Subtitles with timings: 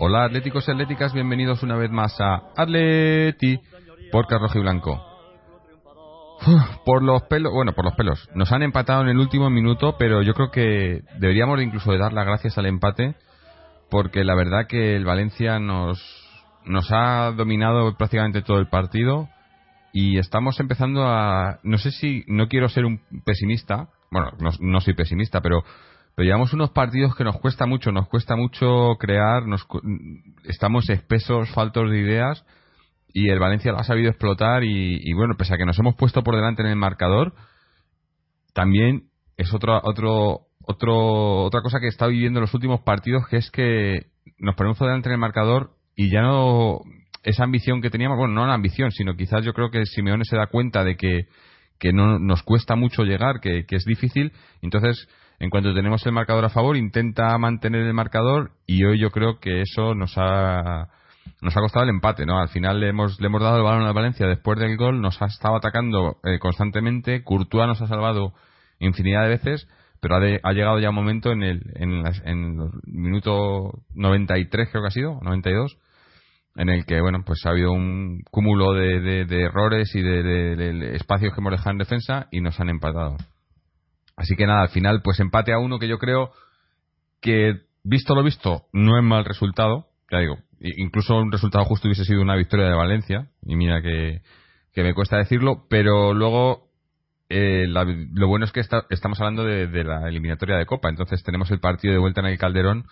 [0.00, 3.58] Hola atléticos y atléticas, bienvenidos una vez más a Atleti
[4.12, 5.04] por Carlos y Blanco.
[6.86, 8.30] por los pelos, bueno, por los pelos.
[8.32, 12.12] Nos han empatado en el último minuto, pero yo creo que deberíamos incluso de dar
[12.12, 13.16] las gracias al empate,
[13.90, 16.00] porque la verdad que el Valencia nos,
[16.64, 19.28] nos ha dominado prácticamente todo el partido
[19.92, 24.80] y estamos empezando a, no sé si, no quiero ser un pesimista, bueno, no, no
[24.80, 25.64] soy pesimista, pero
[26.18, 29.64] pero llevamos unos partidos que nos cuesta mucho, nos cuesta mucho crear, nos,
[30.42, 32.44] estamos espesos, faltos de ideas
[33.14, 36.24] y el Valencia lo ha sabido explotar y, bueno, pese a que nos hemos puesto
[36.24, 37.34] por delante en el marcador,
[38.52, 39.04] también
[39.36, 43.52] es otro, otro, otro, otra cosa que estado viviendo en los últimos partidos, que es
[43.52, 44.06] que
[44.38, 46.80] nos ponemos por delante en el marcador y ya no
[47.22, 50.36] esa ambición que teníamos, bueno, no la ambición, sino quizás yo creo que Simeone se
[50.36, 51.28] da cuenta de que,
[51.78, 55.08] que no nos cuesta mucho llegar, que, que es difícil, entonces
[55.40, 59.38] en cuanto tenemos el marcador a favor, intenta mantener el marcador y hoy yo creo
[59.38, 60.88] que eso nos ha
[61.40, 62.40] nos ha costado el empate, ¿no?
[62.40, 65.20] Al final le hemos, le hemos dado el balón a Valencia después del gol, nos
[65.22, 68.32] ha estado atacando eh, constantemente, Courtois nos ha salvado
[68.80, 69.68] infinidad de veces,
[70.00, 74.90] pero ha, llegado ya un momento en el, en, el minuto 93 creo que ha
[74.90, 75.76] sido, 92,
[76.56, 80.96] en el que, bueno, pues ha habido un cúmulo de, de, errores y de, de
[80.96, 83.16] espacios que hemos dejado en defensa y nos han empatado.
[84.18, 86.32] Así que nada, al final, pues empate a uno que yo creo
[87.20, 89.86] que, visto lo visto, no es mal resultado.
[90.10, 94.20] Ya digo, incluso un resultado justo hubiese sido una victoria de Valencia, y mira que,
[94.74, 96.68] me cuesta decirlo, pero luego
[97.28, 101.60] eh, lo bueno es que estamos hablando de, la eliminatoria de Copa, entonces tenemos el
[101.60, 102.86] partido de vuelta en el Calderón,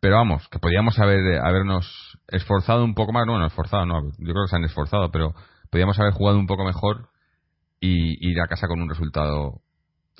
[0.00, 4.32] pero vamos, que podíamos haber, habernos esforzado un poco más, no, no esforzado, no, yo
[4.32, 5.34] creo que se han esforzado, pero
[5.70, 7.08] podíamos haber jugado un poco mejor
[7.80, 9.60] y ir a casa con un resultado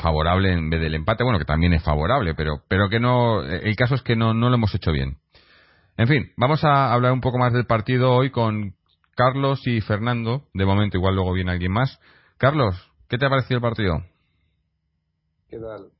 [0.00, 3.76] favorable en vez del empate, bueno, que también es favorable, pero, pero que no, el
[3.76, 5.18] caso es que no, no lo hemos hecho bien.
[5.96, 8.74] En fin, vamos a hablar un poco más del partido hoy con
[9.14, 10.44] Carlos y Fernando.
[10.54, 12.00] De momento, igual luego viene alguien más.
[12.38, 12.74] Carlos,
[13.08, 14.02] ¿qué te ha parecido el partido?
[15.48, 15.90] ¿Qué tal?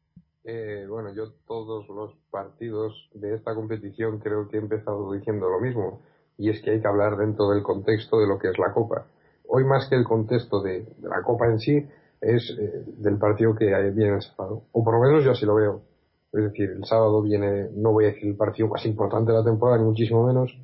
[0.45, 5.61] Eh, bueno, yo todos los partidos de esta competición creo que he empezado diciendo lo
[5.61, 6.01] mismo,
[6.39, 9.07] y es que hay que hablar dentro del contexto de lo que es la Copa.
[9.47, 11.87] Hoy más que el contexto de la Copa en sí,
[12.21, 14.65] es eh, del partido que viene el sábado.
[14.73, 15.83] O por lo menos yo así lo veo.
[16.33, 19.45] Es decir, el sábado viene, no voy a decir el partido más importante de la
[19.45, 20.57] temporada, ni muchísimo menos,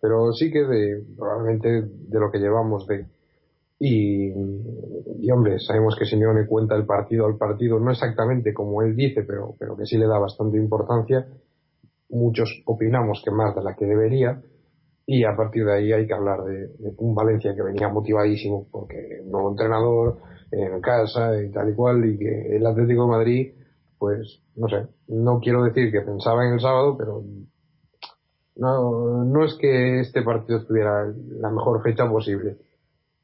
[0.00, 3.06] pero sí que de, probablemente de lo que llevamos de.
[3.78, 4.32] Y,
[5.20, 9.22] y hombre, sabemos que Simeone cuenta el partido al partido, no exactamente como él dice,
[9.22, 11.26] pero, pero que sí le da bastante importancia.
[12.08, 14.40] Muchos opinamos que más de la que debería,
[15.06, 18.66] y a partir de ahí hay que hablar de, de un Valencia que venía motivadísimo
[18.70, 20.18] porque nuevo entrenador,
[20.52, 23.52] en casa y tal y cual, y que el Atlético de Madrid,
[23.98, 27.22] pues, no sé, no quiero decir que pensaba en el sábado, pero
[28.56, 32.58] no, no es que este partido estuviera la mejor fecha posible.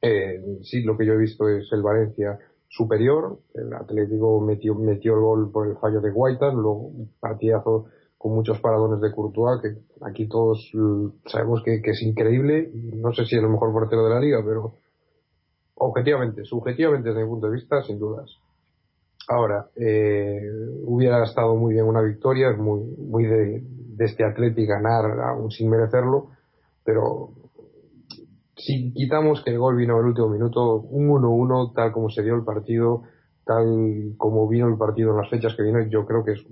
[0.00, 2.38] Eh, sí, lo que yo he visto es el Valencia
[2.68, 7.86] superior, el Atlético metió, metió el gol por el fallo de Guaita, luego un partidazo
[8.16, 10.72] con muchos paradones de Courtois, que aquí todos
[11.26, 14.42] sabemos que, que es increíble, no sé si es el mejor portero de la liga,
[14.44, 14.74] pero
[15.78, 18.38] objetivamente, subjetivamente desde mi punto de vista, sin dudas.
[19.28, 20.40] Ahora, eh,
[20.84, 23.62] hubiera estado muy bien una victoria, es muy, muy de,
[23.98, 26.30] este Atleti ganar aún sin merecerlo,
[26.84, 27.30] pero
[28.56, 32.22] si quitamos que el gol vino en el último minuto, un 1-1, tal como se
[32.22, 33.02] dio el partido,
[33.44, 36.46] tal como vino el partido en las fechas que vino, yo creo que es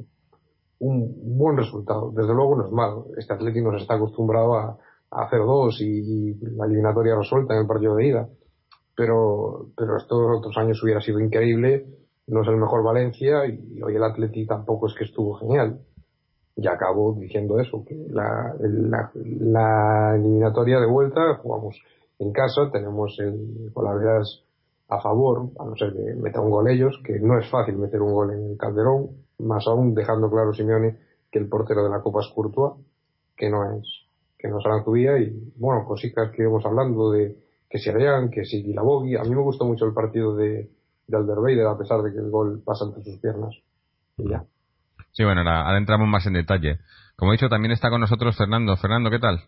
[0.79, 2.11] un buen resultado.
[2.11, 3.07] Desde luego no es malo.
[3.17, 4.79] Este Atleti nos está acostumbrado a,
[5.11, 8.29] a 0-2 y, la eliminatoria resuelta en el partido de ida.
[8.97, 11.87] Pero, pero estos otros años hubiera sido increíble.
[12.27, 15.81] No es el mejor Valencia y hoy el Atleti tampoco es que estuvo genial.
[16.57, 21.77] Y acabo diciendo eso, que la, la, la eliminatoria de vuelta jugamos
[22.19, 24.43] en casa, tenemos el, con las veras
[24.89, 28.01] a favor, a no ser que meta un gol ellos, que no es fácil meter
[28.01, 30.99] un gol en el Calderón, más aún dejando claro Simeone
[31.31, 32.75] que el portero de la Copa es Courtois,
[33.37, 33.87] que no es
[34.39, 37.37] que no es Aranzubía y bueno, cositas que íbamos hablando de
[37.69, 40.71] que si Adrián, que si Guilabogui, a mí me gustó mucho el partido de,
[41.07, 43.55] de Alderweireld a pesar de que el gol pasa entre sus piernas
[44.19, 44.45] y ya.
[45.13, 46.79] Sí, bueno, ahora, entramos más en detalle.
[47.17, 48.77] Como he dicho, también está con nosotros Fernando.
[48.77, 49.41] Fernando, ¿qué tal?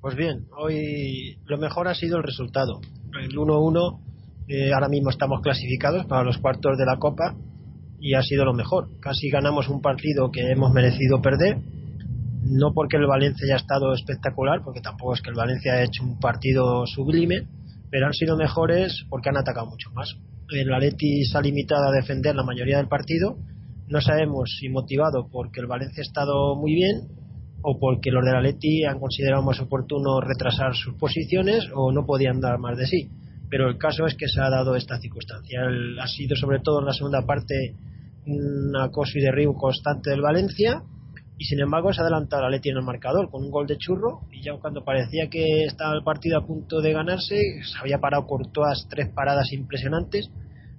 [0.00, 2.80] Pues bien, hoy lo mejor ha sido el resultado.
[3.18, 4.00] El 1-1,
[4.48, 7.34] eh, ahora mismo estamos clasificados para los cuartos de la Copa
[8.00, 8.88] y ha sido lo mejor.
[9.00, 11.58] Casi ganamos un partido que hemos merecido perder
[12.44, 16.02] no porque el Valencia haya estado espectacular, porque tampoco es que el Valencia haya hecho
[16.02, 17.46] un partido sublime,
[17.90, 20.16] pero han sido mejores porque han atacado mucho más.
[20.50, 23.36] El Atleti se ha limitado a defender la mayoría del partido.
[23.88, 27.08] No sabemos si motivado porque el Valencia ha estado muy bien
[27.62, 32.40] o porque los del Atleti han considerado más oportuno retrasar sus posiciones o no podían
[32.40, 33.08] dar más de sí.
[33.48, 35.60] Pero el caso es que se ha dado esta circunstancia.
[36.00, 37.76] ha sido sobre todo en la segunda parte
[38.26, 40.82] un acoso y derribo constante del Valencia
[41.42, 43.76] y sin embargo se ha adelantado la Leti en el marcador con un gol de
[43.76, 47.34] churro y ya cuando parecía que estaba el partido a punto de ganarse
[47.64, 50.30] se había parado Courtois tres paradas impresionantes.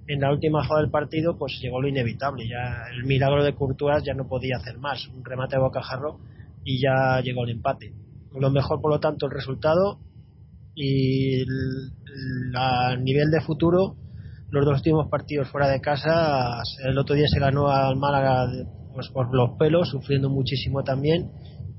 [0.06, 2.48] En la última jugada del partido pues llegó lo inevitable.
[2.48, 5.06] Ya el milagro de Courtois ya no podía hacer más.
[5.08, 6.20] Un remate a bocajarro
[6.64, 7.92] y ya llegó el empate.
[8.32, 9.98] Lo mejor por lo tanto el resultado
[10.74, 11.44] y
[12.56, 13.96] a nivel de futuro
[14.48, 18.46] los dos últimos partidos fuera de casa el otro día se ganó al Málaga
[18.94, 21.30] pues por los pelos, sufriendo muchísimo también,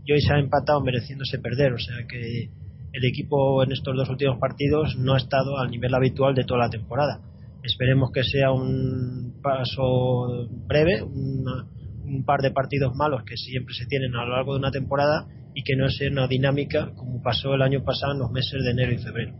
[0.04, 2.50] y hoy se ha empatado mereciéndose perder, o sea que
[2.94, 6.62] el equipo en estos dos últimos partidos no ha estado al nivel habitual de toda
[6.62, 7.20] la temporada.
[7.64, 14.16] Esperemos que sea un paso breve, un par de partidos malos que siempre se tienen
[14.16, 17.64] a lo largo de una temporada y que no sea una dinámica como pasó el
[17.64, 19.34] año pasado en los meses de enero y febrero.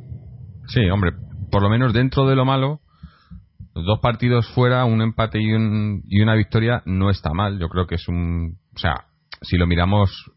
[0.68, 1.12] Sí, hombre,
[1.52, 2.82] por lo menos dentro de lo malo,
[3.84, 7.60] dos partidos fuera, un empate y, un, y una victoria no está mal.
[7.60, 8.58] Yo creo que es un.
[8.76, 9.06] O sea,
[9.42, 10.32] si lo miramos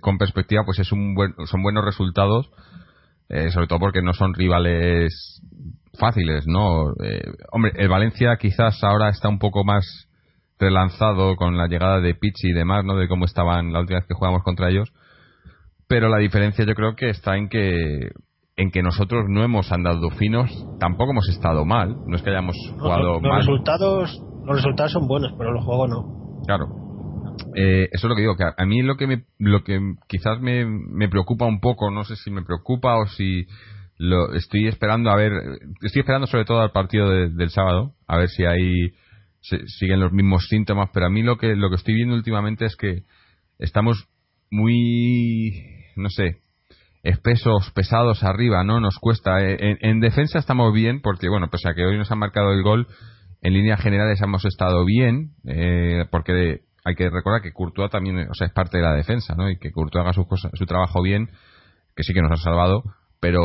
[0.00, 2.50] con perspectiva, pues es un buen, son buenos resultados,
[3.28, 5.40] eh, sobre todo porque no son rivales
[5.98, 6.90] fáciles, ¿no?
[7.02, 7.22] Eh,
[7.52, 10.08] hombre, el Valencia quizás ahora está un poco más
[10.58, 12.96] relanzado con la llegada de Pichi y demás, ¿no?
[12.96, 14.92] De cómo estaban la última vez que jugamos contra ellos.
[15.86, 18.10] Pero la diferencia yo creo que está en que
[18.56, 22.56] en que nosotros no hemos andado finos, tampoco hemos estado mal, no es que hayamos
[22.78, 23.38] jugado los, mal.
[23.38, 26.42] Resultados, los resultados son buenos, pero el juego no.
[26.46, 26.66] Claro.
[27.56, 30.40] Eh, eso es lo que digo, que a, mí lo que, me, lo que quizás
[30.40, 33.46] me, me preocupa un poco, no sé si me preocupa o si
[33.96, 35.32] lo estoy esperando a ver,
[35.82, 38.92] estoy esperando sobre todo al partido del sábado, a ver si ahí
[39.40, 42.76] siguen los mismos síntomas, pero a mí lo que, lo que estoy viendo últimamente es
[42.76, 43.02] que
[43.58, 44.08] estamos
[44.50, 45.52] muy,
[45.96, 46.38] no sé,
[47.04, 48.80] espesos, pesados arriba, ¿no?
[48.80, 49.40] Nos cuesta.
[49.42, 52.62] Eh, en, defensa estamos bien, porque, bueno, pese a que hoy nos han marcado el
[52.62, 52.88] gol,
[53.42, 58.34] en líneas generales hemos estado bien, eh, porque hay que recordar que Courtois también, o
[58.34, 59.50] sea, es parte de la defensa, ¿no?
[59.50, 61.28] Y que Courtois haga su, su trabajo bien,
[61.94, 62.82] que sí que nos ha salvado,
[63.20, 63.42] pero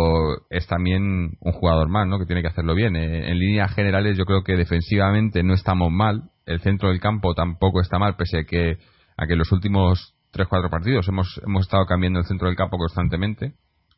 [0.50, 2.18] es también un jugador más, ¿no?
[2.18, 2.96] Que tiene que hacerlo bien.
[2.96, 7.34] Eh, en líneas generales yo creo que defensivamente no estamos mal, el centro del campo
[7.34, 8.78] tampoco está mal, pese a que,
[9.18, 11.08] a que los últimos tres cuatro partidos.
[11.08, 13.54] Hemos hemos estado cambiando el centro del campo constantemente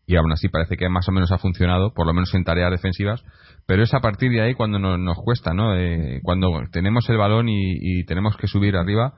[0.08, 2.72] y aún así parece que más o menos ha funcionado por lo menos en tareas
[2.72, 3.24] defensivas.
[3.66, 7.48] Pero es a partir de ahí cuando nos, cuesta no eh, cuando tenemos el balón
[7.50, 9.14] y, tenemos que subir arriba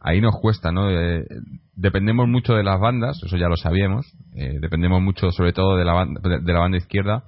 [0.00, 1.24] ahí nos cuesta no eh,
[1.74, 5.84] dependemos mucho de las bandas eso ya lo sabíamos eh, dependemos mucho sobre todo de
[5.84, 7.24] la banda, de la banda izquierda.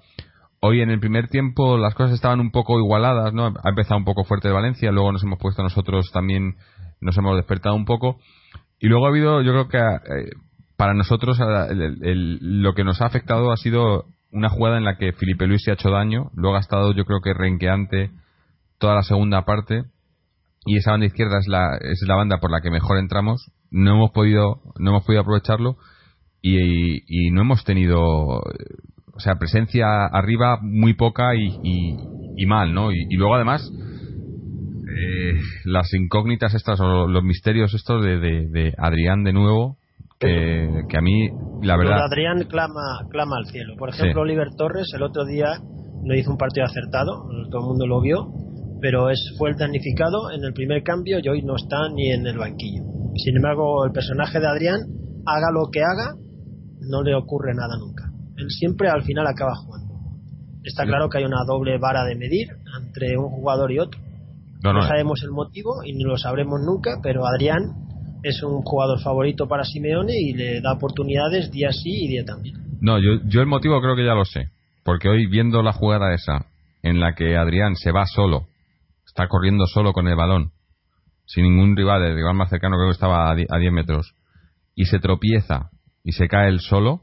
[0.63, 3.47] Hoy en el primer tiempo las cosas estaban un poco igualadas, ¿no?
[3.47, 6.57] Ha empezado un poco fuerte Valencia, luego nos hemos puesto nosotros también,
[7.01, 8.19] nos hemos despertado un poco
[8.81, 10.31] y luego ha habido, yo creo que eh,
[10.77, 15.47] para nosotros lo que nos ha afectado ha sido una jugada en la que Felipe
[15.47, 18.11] Luis se ha hecho daño, luego ha estado yo creo que renqueante
[18.79, 19.85] toda la segunda parte
[20.65, 23.93] y esa banda izquierda es la, es la banda por la que mejor entramos, no
[23.93, 25.77] hemos podido, no hemos podido aprovecharlo
[26.41, 31.97] y, y, no hemos tenido o sea, presencia arriba muy poca y,
[32.39, 32.91] y, mal, ¿no?
[32.93, 33.71] y luego además
[34.97, 39.77] eh, las incógnitas estas o los misterios estos de, de, Adrián de nuevo
[40.19, 41.29] que, que, a mí
[41.63, 45.59] la verdad Adrián clama clama al cielo por ejemplo Oliver Torres el otro día
[46.03, 48.29] no hizo un partido acertado todo el mundo lo vio
[48.81, 52.27] pero es fue el damnificado en el primer cambio y hoy no está ni en
[52.27, 52.83] el banquillo
[53.17, 54.81] sin embargo el personaje de Adrián
[55.27, 56.15] haga lo que haga
[56.81, 58.11] no le ocurre nada nunca.
[58.37, 59.95] Él siempre al final acaba jugando.
[60.65, 62.49] Está claro que hay una doble vara de medir
[62.83, 64.01] entre un jugador y otro.
[64.63, 67.73] No, No, no, sabemos el motivo y ni lo sabremos nunca, pero Adrián
[68.23, 72.57] es un jugador favorito para Simeone y le da oportunidades día sí y día también.
[72.81, 74.51] No, yo, yo el motivo creo que ya lo sé.
[74.85, 76.47] Porque hoy viendo la jugada esa,
[76.83, 78.49] en la que Adrián se va solo,
[79.07, 80.53] está corriendo solo con el balón,
[81.27, 84.15] sin ningún rival, el rival más cercano creo que estaba a 10 metros,
[84.75, 85.71] y se tropieza
[86.03, 87.03] y se cae él solo,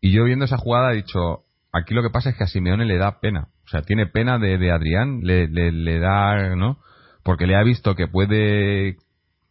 [0.00, 2.84] y yo viendo esa jugada he dicho, aquí lo que pasa es que a Simeone
[2.84, 3.48] le da pena.
[3.70, 6.78] O sea, tiene pena de, de Adrián, le, le, da, ¿no?
[7.22, 8.96] Porque le ha visto que puede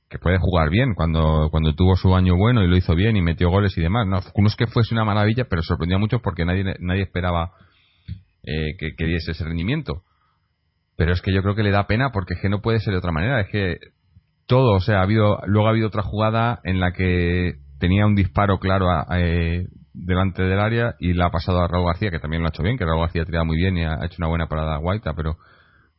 [0.09, 3.21] que puede jugar bien cuando, cuando tuvo su año bueno y lo hizo bien y
[3.21, 4.07] metió goles y demás.
[4.07, 7.51] No, es que fuese una maravilla, pero sorprendió a muchos porque nadie, nadie esperaba
[8.43, 10.01] eh, que, que diese ese rendimiento.
[10.97, 12.91] Pero es que yo creo que le da pena porque es que no puede ser
[12.91, 13.39] de otra manera.
[13.39, 13.77] Es que
[14.47, 18.15] todo, o sea, ha habido, luego ha habido otra jugada en la que tenía un
[18.15, 19.67] disparo claro a- a, eh,
[20.05, 22.63] delante del área y la ha pasado a Raúl García, que también lo ha hecho
[22.63, 24.79] bien, que Raúl García ha tirado muy bien y ha hecho una buena parada a
[24.79, 25.37] Guaita, pero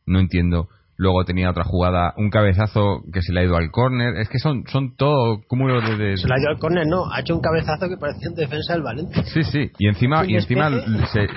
[0.05, 0.67] no entiendo.
[0.97, 4.17] Luego tenía otra jugada, un cabezazo que se le ha ido al córner.
[4.17, 7.11] Es que son, son todo cúmulos de, de- Se la ha ido al córner, no,
[7.11, 9.23] ha hecho un cabezazo que parecía un defensa del Valencia.
[9.23, 9.71] Sí, sí.
[9.79, 10.69] Y encima, y encima
[11.11, 11.27] se,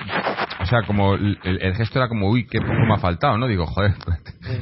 [0.61, 3.47] o sea, como el, el gesto era como, uy, qué poco me ha faltado, ¿no?
[3.47, 3.93] Digo, joder,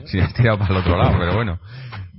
[0.05, 1.59] si me he tirado para el otro lado, pero bueno.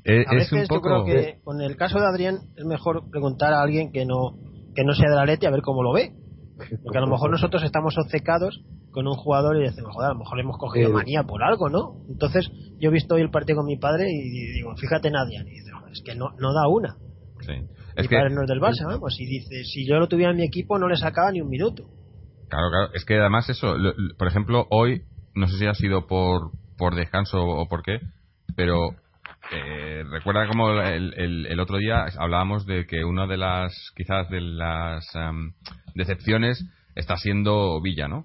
[0.05, 1.05] Eh, A es un veces yo poco.
[1.05, 4.33] creo que con el caso de Adrián es mejor preguntar a alguien que no
[4.75, 6.13] que no sea de la Leti a ver cómo lo ve.
[6.85, 10.21] Porque a lo mejor nosotros estamos obcecados con un jugador y decimos, joder, a lo
[10.21, 12.05] mejor le hemos cogido manía por algo, ¿no?
[12.09, 15.47] Entonces yo he visto hoy el partido con mi padre y digo, fíjate en Adrián.
[15.49, 16.97] Y digo, es que no, no da una.
[17.41, 17.53] Sí.
[17.55, 17.67] mi
[17.97, 19.17] Es que, padre no es del Barça, vamos.
[19.19, 21.85] Y dice, si yo lo tuviera en mi equipo no le sacaba ni un minuto.
[22.49, 22.93] claro, claro.
[22.95, 25.03] Es que además eso, lo- lo- por ejemplo, hoy,
[25.35, 27.99] no sé si ha sido por, por descanso o por qué,
[28.55, 28.91] pero
[29.53, 34.29] eh, recuerda como el, el- el otro día hablábamos de que una de las, quizás
[34.31, 35.53] de las am,
[35.95, 38.25] decepciones está siendo Villa, ¿no?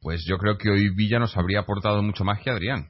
[0.00, 2.86] Pues yo creo que hoy Villa nos habría aportado mucho más que Adrián.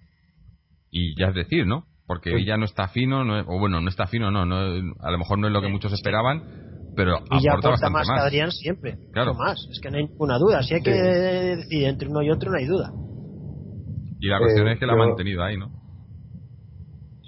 [0.90, 1.85] Y ya es decir, ¿no?
[2.07, 4.57] Porque Villa no está fino, no es- o bueno, no está fino, no, no,
[5.00, 6.43] a lo mejor no es lo que muchos esperaban,
[6.97, 8.17] pero ya aporta aporta bastante más, más.
[8.21, 8.97] que Adrián siempre.
[9.12, 9.35] Claro.
[9.35, 9.59] Más.
[9.71, 10.62] Es que no hay ninguna duda.
[10.62, 12.90] Si hay que decidir entre uno y otro, no hay duda.
[14.21, 15.71] Y la cuestión Eh, es que la ha mantenido ahí, ¿no?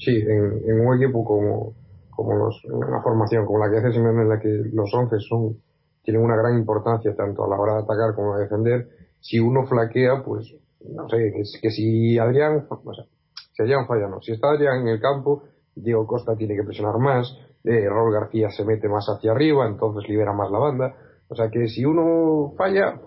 [0.00, 1.74] Sí, en, en un equipo como,
[2.10, 5.56] como los, una formación como la que hace Simeone, en la que los 11 son,
[6.02, 8.88] tienen una gran importancia tanto a la hora de atacar como de defender,
[9.20, 13.04] si uno flaquea, pues, no sé, que, que si Adrián, o sea,
[13.52, 14.20] si Adrián falla, no.
[14.22, 15.42] Si está Adrián en el campo,
[15.74, 20.08] Diego Costa tiene que presionar más, eh, Raúl García se mete más hacia arriba, entonces
[20.08, 20.94] libera más la banda.
[21.28, 23.00] O sea que si uno falla,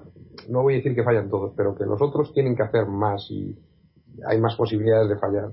[0.49, 3.25] no voy a decir que fallan todos, pero que los otros tienen que hacer más
[3.29, 3.57] y
[4.27, 5.51] hay más posibilidades de fallar.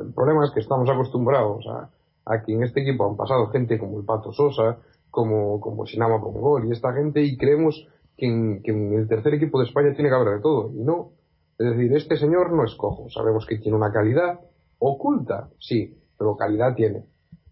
[0.00, 1.90] El problema es que estamos acostumbrados a,
[2.24, 4.78] a que en este equipo han pasado gente como el Pato Sosa,
[5.10, 8.60] como, como Sinama Pongol y esta gente y creemos que en,
[8.94, 11.10] el tercer equipo de España tiene que haber de todo y no.
[11.58, 14.40] Es decir, este señor no es cojo, sabemos que tiene una calidad
[14.78, 17.04] oculta, sí, pero calidad tiene.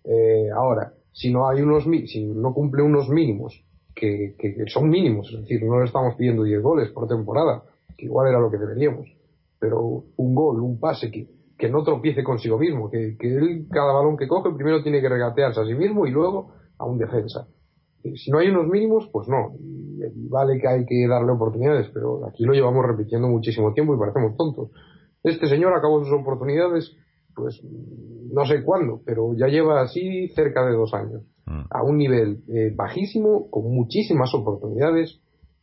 [0.05, 3.63] Eh, ahora, si no hay unos si no cumple unos mínimos
[3.95, 7.63] que, que- que son mínimos, es decir, no le estamos pidiendo 10 goles por temporada,
[7.97, 9.07] que igual era lo que deberíamos,
[9.59, 11.27] pero un gol, un pase que,
[11.61, 15.09] que no tropiece consigo mismo, que, que él cada balón que coge primero tiene que
[15.09, 17.47] regatearse a sí mismo y luego a un defensa.
[18.03, 19.53] Si no hay unos mínimos, pues no.
[19.61, 23.99] Y vale que hay que darle oportunidades, pero aquí lo llevamos repitiendo muchísimo tiempo y
[23.99, 24.71] parecemos tontos.
[25.23, 26.97] Este señor acabó sus oportunidades,
[27.37, 27.63] pues
[28.33, 31.63] no sé cuándo, pero ya lleva así cerca de dos años Mm.
[31.71, 35.21] a un nivel eh, bajísimo, con muchísimas oportunidades.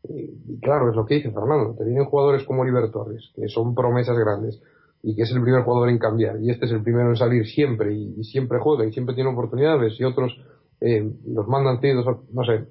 [0.09, 3.47] eh, y claro, es lo que dice Fernando, te vienen jugadores como Oliver Torres, que
[3.47, 4.61] son promesas grandes,
[5.09, 7.45] y que es el primer jugador en cambiar, y este es el primero en salir
[7.45, 10.35] siempre, y, y siempre juega, y siempre tiene oportunidades, y otros
[10.81, 12.65] eh, los mandan a- no sé,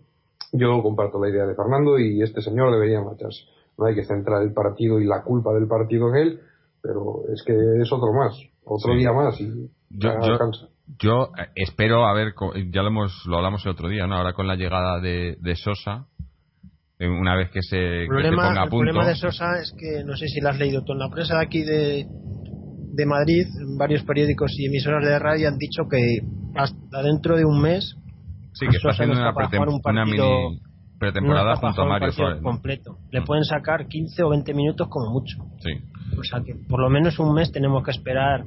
[0.52, 3.40] yo comparto la idea de Fernando, y este señor debería marcharse.
[3.78, 6.40] No hay que centrar el partido y la culpa del partido en él,
[6.83, 8.99] pero es que es otro más, otro Sí.
[8.99, 9.49] día más, y
[9.90, 10.69] Yo- ya yo- cansa.
[11.00, 14.14] Yo eh, espero, a ver, co- ya lo hemos lo hablamos el otro día, ¿no?
[14.16, 16.07] Ahora con la llegada de, de Sosa,
[16.99, 18.85] eh, una vez que se, que El se problema, ponga a el punto.
[18.85, 21.37] problema de Sosa es que no sé si lo has leído tú en la prensa
[21.38, 22.07] de aquí de,
[22.97, 23.47] de Madrid,
[23.79, 26.21] varios periódicos y emisoras de radio han dicho que
[26.55, 27.97] hasta dentro de un mes
[28.55, 30.59] sí, que está haciendo una, un partido-
[30.99, 32.43] pretemporada junto a Mario Suárez.
[32.43, 32.97] completo.
[33.11, 33.25] Le Mm.
[33.25, 35.37] pueden sacar 15 o 20 minutos como mucho.
[35.61, 35.73] Sí.
[36.19, 38.45] O sea que por lo menos un mes tenemos que esperar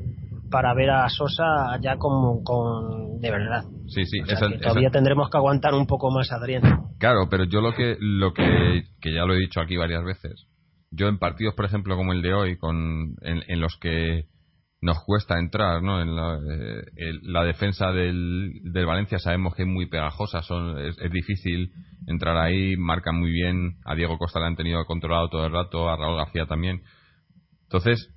[0.50, 3.64] para ver a Sosa ya como con de verdad.
[3.88, 6.38] Sí, sí, O sea esa- que esa- todavía tendremos que aguantar un poco más a
[6.38, 6.64] Adrián.
[6.98, 10.48] Claro, pero yo lo que, lo que, que ya lo he dicho aquí varias veces,
[10.90, 14.26] yo en partidos, por ejemplo, como el de hoy, con, en, en los que
[14.82, 16.02] nos cuesta entrar, ¿no?
[16.02, 20.96] En la, eh, la defensa del, del, Valencia sabemos que es muy pegajosa, son, es,
[21.12, 21.74] difícil
[22.08, 25.90] entrar ahí, marcan muy bien, a Diego Costa le han tenido controlado todo el rato,
[25.90, 26.82] a Raúl García también.
[27.64, 28.10] Entonces,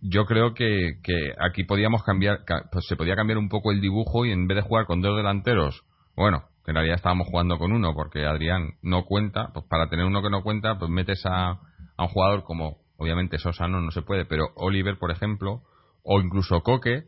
[0.00, 2.40] yo creo que, que aquí podíamos cambiar,
[2.70, 5.16] pues se podía cambiar un poco el dibujo y en vez de jugar con dos
[5.16, 5.82] delanteros,
[6.14, 10.04] bueno, que en realidad estábamos jugando con uno porque Adrián no cuenta, pues para tener
[10.06, 11.58] uno que no cuenta, pues metes a,
[11.96, 15.62] a un jugador como, obviamente Sosa no, no se puede, pero Oliver, por ejemplo,
[16.10, 17.04] o incluso Coque,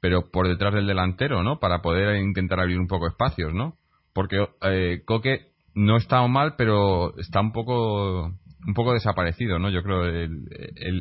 [0.00, 1.60] pero por detrás del delantero, ¿no?
[1.60, 3.76] Para poder intentar abrir un poco espacios, ¿no?
[4.12, 8.32] Porque eh, Coque no está mal, pero está un poco
[8.66, 9.70] un poco desaparecido, ¿no?
[9.70, 10.48] Yo creo el,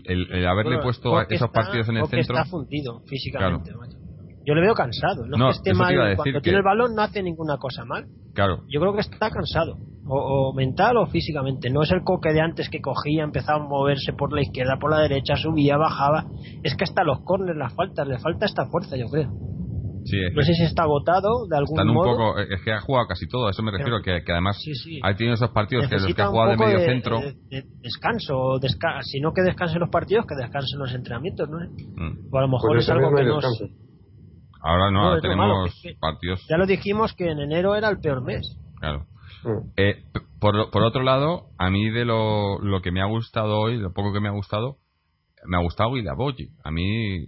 [0.05, 3.71] el, haberle puesto esos partidos en el Coque centro está fundido físicamente.
[4.45, 5.25] Yo le veo cansado.
[5.25, 6.15] No, es que esté mal.
[6.15, 8.05] Cuando tiene el balón no hace ninguna cosa mal.
[8.33, 8.63] Claro.
[8.67, 9.77] Yo creo que está cansado.
[10.05, 11.69] O, mental o físicamente.
[11.69, 14.91] No es el coque de antes que cogía, empezaba a moverse por la izquierda, por
[14.91, 16.25] la derecha, subía, bajaba.
[16.61, 19.31] Es que hasta los corners, las faltas, le falta esta fuerza, yo creo.
[20.05, 22.11] Sí, no sé si está agotado de algún un modo.
[22.11, 24.57] Poco, es que ha jugado casi todo, a eso me refiero, que, además
[25.01, 27.21] ha tenido esos partidos que los que ha jugado de medio centro.
[27.21, 28.59] De, descanso,
[29.01, 31.59] si no que descansen los partidos, que descansen los entrenamientos, ¿no?
[31.59, 32.27] Mm.
[32.31, 33.45] O a lo mejor pues es algo que nos,
[34.63, 36.45] Ahora no, tenemos partidos.
[36.49, 38.57] Ya lo dijimos que en enero era el peor mes.
[38.79, 39.05] Claro.
[39.43, 39.71] Mm.
[39.75, 40.03] Eh,
[40.39, 43.91] por, por, otro lado, a mí de lo, lo, que me ha gustado hoy, lo
[43.91, 44.77] poco que me ha gustado,
[45.45, 46.49] me ha gustado Boyi.
[46.63, 47.27] A mí,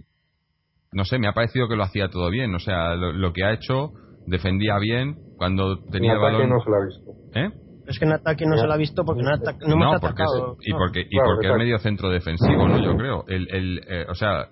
[0.92, 2.54] no sé, me ha parecido que lo hacía todo bien.
[2.54, 3.90] O sea, lo, que ha hecho,
[4.26, 6.48] defendía bien cuando tenía el balón.
[6.48, 7.38] no se lo ha visto.
[7.38, 7.50] ¿Eh?
[7.86, 10.68] Es que en ataque no se lo ha visto porque no, no, no porque Es,
[10.68, 12.82] y porque, y porque es medio centro defensivo, ¿no?
[12.82, 13.24] Yo creo.
[13.28, 14.48] El, el, eh, o sea,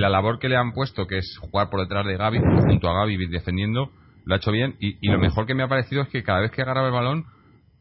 [0.00, 2.94] la labor que le han puesto, que es jugar por detrás de Gaby, junto a
[2.94, 3.90] Gaby defendiendo,
[4.24, 4.76] lo ha hecho bien.
[4.80, 7.26] Y, lo mejor que me ha parecido es que cada vez que agarraba el balón,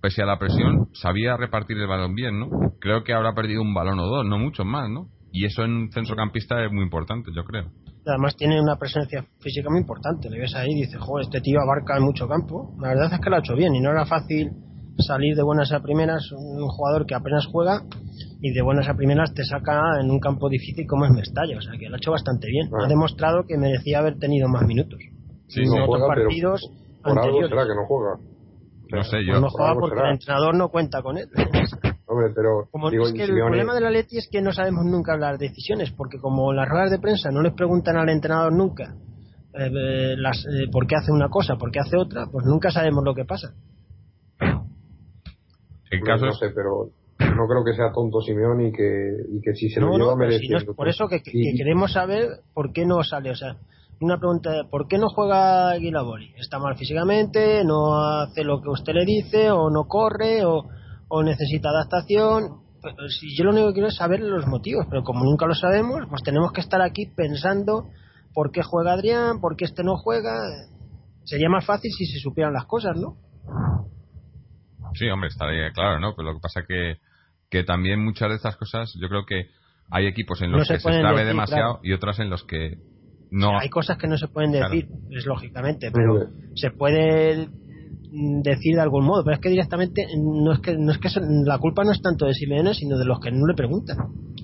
[0.01, 2.49] pese a la presión, sabía repartir el balón bien, ¿no?
[2.79, 5.07] Creo que habrá perdido un balón o dos, no muchos más, ¿no?
[5.31, 7.71] Y eso en un centrocampista es muy importante, yo creo.
[8.05, 10.29] Además tiene una presencia física muy importante.
[10.29, 12.75] Le ves ahí y dices, joder, este tío abarca mucho campo.
[12.81, 14.49] La verdad es que lo ha hecho bien y no era fácil
[14.97, 17.83] salir de buenas a primeras un jugador que apenas juega
[18.41, 21.57] y de buenas a primeras te saca en un campo difícil como es Mestalla.
[21.57, 22.69] O sea que lo ha hecho bastante bien.
[22.73, 24.99] Ha demostrado que merecía haber tenido más minutos.
[25.47, 26.71] Sí, en otros partidos
[27.03, 27.49] por anteriores.
[27.49, 28.19] será que no juega.
[28.91, 29.33] No sé, yo.
[29.33, 31.27] Pues no juega porque el entrenador no cuenta con él.
[32.05, 32.67] Hombre, pero.
[32.71, 35.91] Como es que el problema de la Leti es que no sabemos nunca hablar decisiones,
[35.91, 38.95] porque como las ruedas de prensa no les preguntan al entrenador nunca
[39.53, 43.03] eh, las, eh, por qué hace una cosa, por qué hace otra, pues nunca sabemos
[43.03, 43.53] lo que pasa.
[45.91, 46.25] En caso...
[46.25, 49.81] No sé, pero no creo que sea tonto Simeón y que, y que si se
[49.81, 53.31] lo lleva no, por eso que, queremos saber por qué no sale.
[53.31, 53.57] O sea,
[53.99, 56.33] una pregunta, ¿por qué no juega Guilabori?
[56.37, 57.63] ¿Está mal físicamente?
[57.65, 59.51] ¿No hace lo que usted le dice?
[59.51, 60.45] ¿O no corre?
[60.45, 60.63] ¿O,
[61.09, 62.61] o necesita adaptación?
[62.81, 65.53] Pues, si yo lo único que quiero es saber los motivos, pero como nunca lo
[65.55, 67.89] sabemos, pues tenemos que estar aquí pensando
[68.33, 70.31] por qué juega Adrián, por qué este no juega.
[71.25, 73.17] Sería más fácil si se supieran las cosas, ¿no?
[74.93, 76.15] Sí, hombre, estaría claro, ¿no?
[76.15, 76.95] Pero lo que pasa que,
[77.49, 79.49] que también muchas de estas cosas, yo creo que
[79.91, 82.77] hay equipos en los que se, sabe demasiado y otras en los que
[83.31, 83.59] no.
[83.59, 87.49] hay cosas que no se pueden decir, es lógicamente, pero se puede
[88.11, 91.09] decir de algún modo, pero es que directamente no es que no es que
[91.45, 93.97] la culpa no es tanto de Simeone, sino de los que no le preguntan.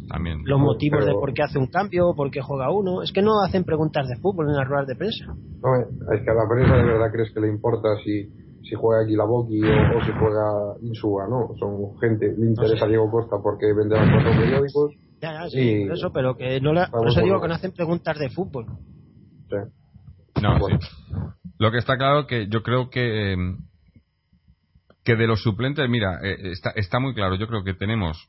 [0.08, 0.42] También.
[0.46, 3.42] Los motivos de por qué hace un cambio, por qué juega uno, es que no
[3.44, 5.26] hacen preguntas de fútbol en las ruedas de prensa.
[5.26, 8.30] No, es que a la prensa de verdad crees que le importa si
[8.68, 11.56] si juega aquí la Boqui o, si juega Insua, ¿no?
[11.60, 14.94] Son gente, le interesa Diego Costa porque vende las cuatro periódicos.
[15.22, 18.18] Ya, ya, sí, eso, pero que no la, por eso digo que no hacen preguntas
[18.18, 18.66] de fútbol.
[19.50, 20.42] Sí.
[20.42, 20.74] No, sí.
[21.58, 23.36] Lo que está claro que yo creo que
[25.04, 27.36] que de los suplentes, mira, eh, está, está muy claro.
[27.36, 28.28] Yo creo que tenemos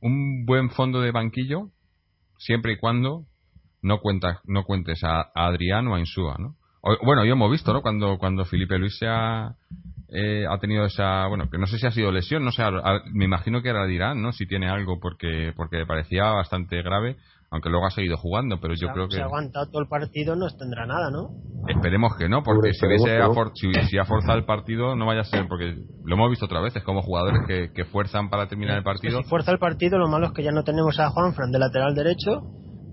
[0.00, 1.70] un buen fondo de banquillo
[2.38, 3.24] siempre y cuando
[3.82, 6.54] no cuentas no cuentes a, a Adrián o a Insúa, ¿no?
[7.02, 7.82] Bueno, yo hemos visto, ¿no?
[7.82, 9.54] Cuando, cuando Felipe Luis se ha,
[10.08, 12.62] eh, ha tenido esa, bueno, que no sé si ha sido lesión, no sé,
[13.12, 14.32] me imagino que era dirán, ¿no?
[14.32, 17.16] Si tiene algo, porque, porque parecía bastante grave,
[17.50, 19.16] aunque luego ha seguido jugando, pero yo creo que...
[19.16, 21.30] Si ha aguantado todo el partido no tendrá nada, ¿no?
[21.68, 22.86] Esperemos que no, porque si,
[23.88, 26.74] si, ha forzado el partido, no vaya a ser, porque lo hemos visto otra vez,
[26.76, 29.22] es como jugadores que, que fuerzan para terminar el partido.
[29.22, 31.58] si fuerza el partido, lo malo es que ya no tenemos a Juan Fran de
[31.58, 32.42] lateral derecho,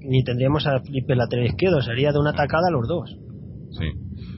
[0.01, 3.34] ni tendríamos a Felipe lateral izquierdo, sería de una atacada a los dos.
[3.77, 3.91] Sí.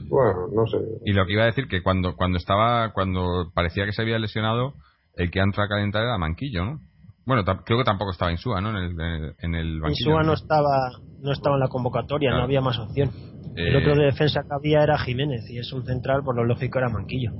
[0.08, 0.78] Bueno, no sé.
[1.04, 4.18] Y lo que iba a decir que cuando cuando estaba cuando parecía que se había
[4.18, 4.74] lesionado,
[5.14, 6.80] el que entra a calentar era Manquillo, ¿no?
[7.26, 8.70] Bueno, creo que tampoco estaba Insúa, ¿no?
[8.70, 10.10] En el, en el banquillo.
[10.10, 13.10] Insúa no estaba no estaba en la convocatoria, no había más opción.
[13.54, 16.78] El otro de defensa que había era Jiménez y es un central, por lo lógico
[16.78, 17.32] era Manquillo.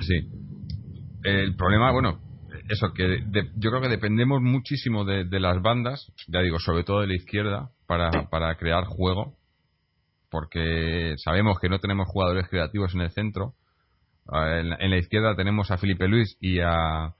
[0.00, 0.28] Sí.
[1.24, 2.20] El problema, bueno,
[2.68, 3.24] eso, que
[3.56, 7.70] yo creo que dependemos muchísimo de, las bandas, ya digo, sobre todo de la izquierda,
[7.86, 9.34] para, para crear juego,
[10.34, 13.54] porque sabemos que no tenemos jugadores creativos en el centro.
[14.32, 17.14] En la, en la izquierda tenemos a Felipe Luis y a,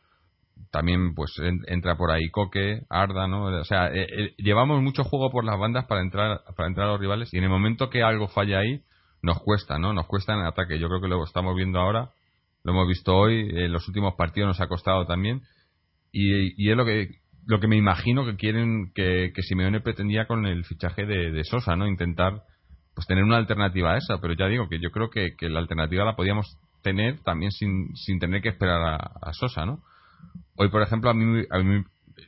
[0.72, 1.32] también pues
[1.68, 3.44] entra por ahí Coque, Arda, ¿no?
[3.44, 6.90] O sea, eh, eh, llevamos mucho juego por las bandas para entrar para entrar a
[6.90, 8.82] los rivales y en el momento que algo falla ahí
[9.22, 9.92] nos cuesta, ¿no?
[9.92, 10.80] Nos cuesta en el ataque.
[10.80, 12.10] Yo creo que lo estamos viendo ahora,
[12.64, 15.42] lo hemos visto hoy, en los últimos partidos nos ha costado también
[16.10, 20.46] y, es lo que lo que me imagino que quieren que, que Simeone pretendía con
[20.46, 21.86] el fichaje de, Sosa, ¿no?
[21.86, 22.42] Intentar
[22.94, 26.04] pues tener una alternativa a esa, pero ya digo que yo creo que, la alternativa
[26.04, 29.80] la podíamos tener también sin, sin tener que esperar a, a Sosa, ¿no?
[30.56, 31.44] Hoy, por ejemplo, a mí,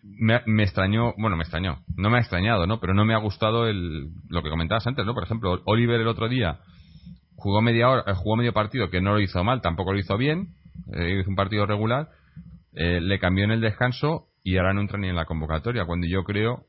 [0.02, 2.80] me, extrañó, bueno, me extrañó, no me ha extrañado, ¿no?
[2.80, 5.14] Pero no me ha gustado el, lo que comentabas antes, ¿no?
[5.14, 6.60] Por ejemplo, Oliver el otro día
[7.36, 10.16] jugó media hora, eh, jugó medio partido que no lo hizo mal, tampoco lo hizo
[10.16, 10.48] bien,
[10.92, 12.08] eh, hizo un partido regular,
[12.72, 16.06] eh, le cambió en el descanso y ahora no entra ni en la convocatoria, cuando
[16.06, 16.64] yo creo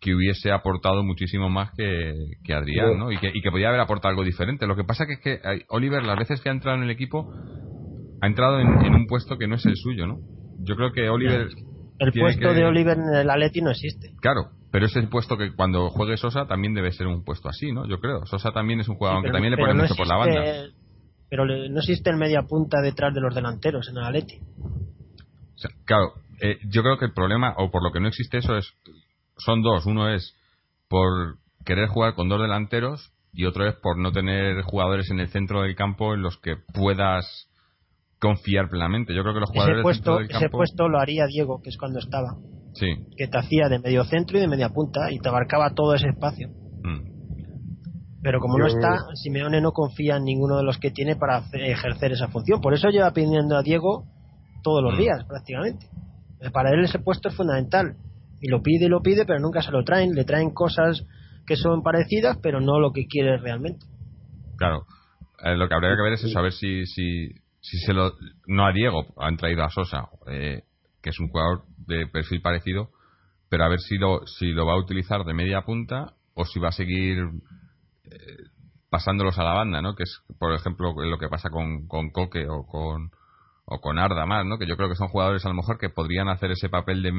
[0.00, 3.10] que hubiese aportado muchísimo más que, que Adrián, ¿no?
[3.10, 4.66] Y que, y que podía haber aportado algo diferente.
[4.66, 7.32] Lo que pasa que es que Oliver, las veces que ha entrado en el equipo,
[8.20, 10.18] ha entrado en un puesto que no es el suyo, ¿no?
[10.60, 11.48] Yo creo que Oliver.
[11.98, 14.10] El puesto de Oliver en el Atleti no existe.
[14.20, 17.72] Claro, pero es el puesto que cuando juegue Sosa también debe ser un puesto así,
[17.72, 17.88] ¿no?
[17.88, 18.26] Yo creo.
[18.26, 20.42] Sosa también es un jugador, aunque también le pone mucho por la banda.
[21.28, 24.38] Pero no existe el media punta detrás de los delanteros en el Atleti.
[25.84, 28.74] claro, eh, yo creo que el problema, o por lo que no existe eso, es
[29.36, 29.86] son dos.
[29.86, 30.34] Uno es
[30.88, 35.28] por querer jugar con dos delanteros y otro es por no tener jugadores en el
[35.28, 37.48] centro del campo en los que puedas
[38.18, 39.14] confiar plenamente.
[39.14, 41.98] Yo creo que los jugadores ese puesto, ese puesto lo haría Diego, que es cuando
[41.98, 42.36] estaba.
[42.74, 42.86] Sí.
[43.16, 46.08] Que te hacía de medio centro y de media punta y te abarcaba todo ese
[46.08, 46.48] espacio.
[46.82, 47.16] Mm.
[48.22, 52.12] Pero como no está, Simeone no confía en ninguno de los que tiene para ejercer
[52.12, 52.60] esa función.
[52.60, 54.04] Por eso lleva pidiendo a Diego
[54.62, 54.98] todos los mm.
[54.98, 55.86] días, prácticamente.
[56.52, 57.96] Para él ese puesto es fundamental.
[58.40, 60.14] Y lo pide y lo pide, pero nunca se lo traen.
[60.14, 61.04] Le traen cosas
[61.46, 63.86] que son parecidas, pero no lo que quiere realmente.
[64.56, 64.84] Claro.
[65.42, 67.30] Eh, lo que habría que ver es eso, a ver si, si
[67.68, 68.12] si se lo
[68.46, 70.62] no a Diego han traído a Sosa eh,
[71.02, 72.90] que es un jugador de perfil parecido
[73.48, 76.60] pero a ver si lo si lo va a utilizar de media punta o si
[76.60, 77.18] va a seguir
[78.04, 78.36] eh,
[78.88, 82.46] pasándolos a la banda no que es por ejemplo lo que pasa con, con Coque
[82.48, 83.10] o con
[83.66, 84.58] o con Arda más, ¿no?
[84.58, 87.12] Que yo creo que son jugadores a lo mejor que podrían hacer ese papel de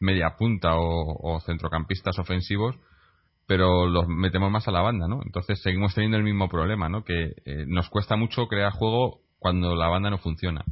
[0.00, 2.76] media punta o, centrocampistas ofensivos,
[3.46, 5.20] pero los metemos más a la banda, ¿no?
[5.24, 7.04] Entonces seguimos teniendo el mismo problema, ¿no?
[7.04, 10.64] Que eh, nos cuesta mucho crear juego cuando la banda no funciona.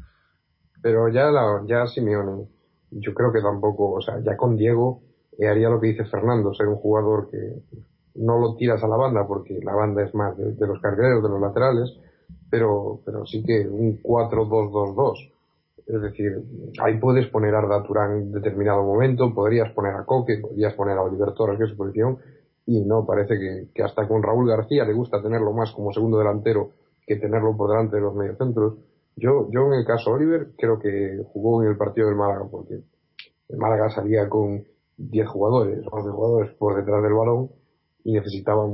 [0.82, 2.48] Pero ya, la, ya Simeone,
[2.90, 5.02] yo creo que tampoco, o sea, ya con Diego
[5.38, 7.38] eh, haría lo que dice Fernando, ser un jugador que
[8.14, 11.28] no lo tiras a la banda porque la banda es más de, los cargueros, de
[11.28, 11.90] los laterales,
[12.52, 15.32] pero, pero sí que un 4-2-2-2.
[15.86, 16.38] Es decir,
[16.82, 20.98] ahí puedes poner a Arda Turán en determinado momento, podrías poner a Coque, podrías poner
[20.98, 22.18] a Oliver Torres, que es su posición,
[22.66, 26.18] y no, parece que, que hasta con Raúl García le gusta tenerlo más como segundo
[26.18, 26.72] delantero
[27.06, 28.74] que tenerlo por delante de los mediocentros.
[29.16, 32.82] Yo, yo en el caso Oliver creo que jugó en el partido del Málaga porque
[33.48, 34.62] el Málaga salía con
[34.98, 37.48] 10 jugadores, 11 jugadores por detrás del balón
[38.04, 38.70] y necesitaban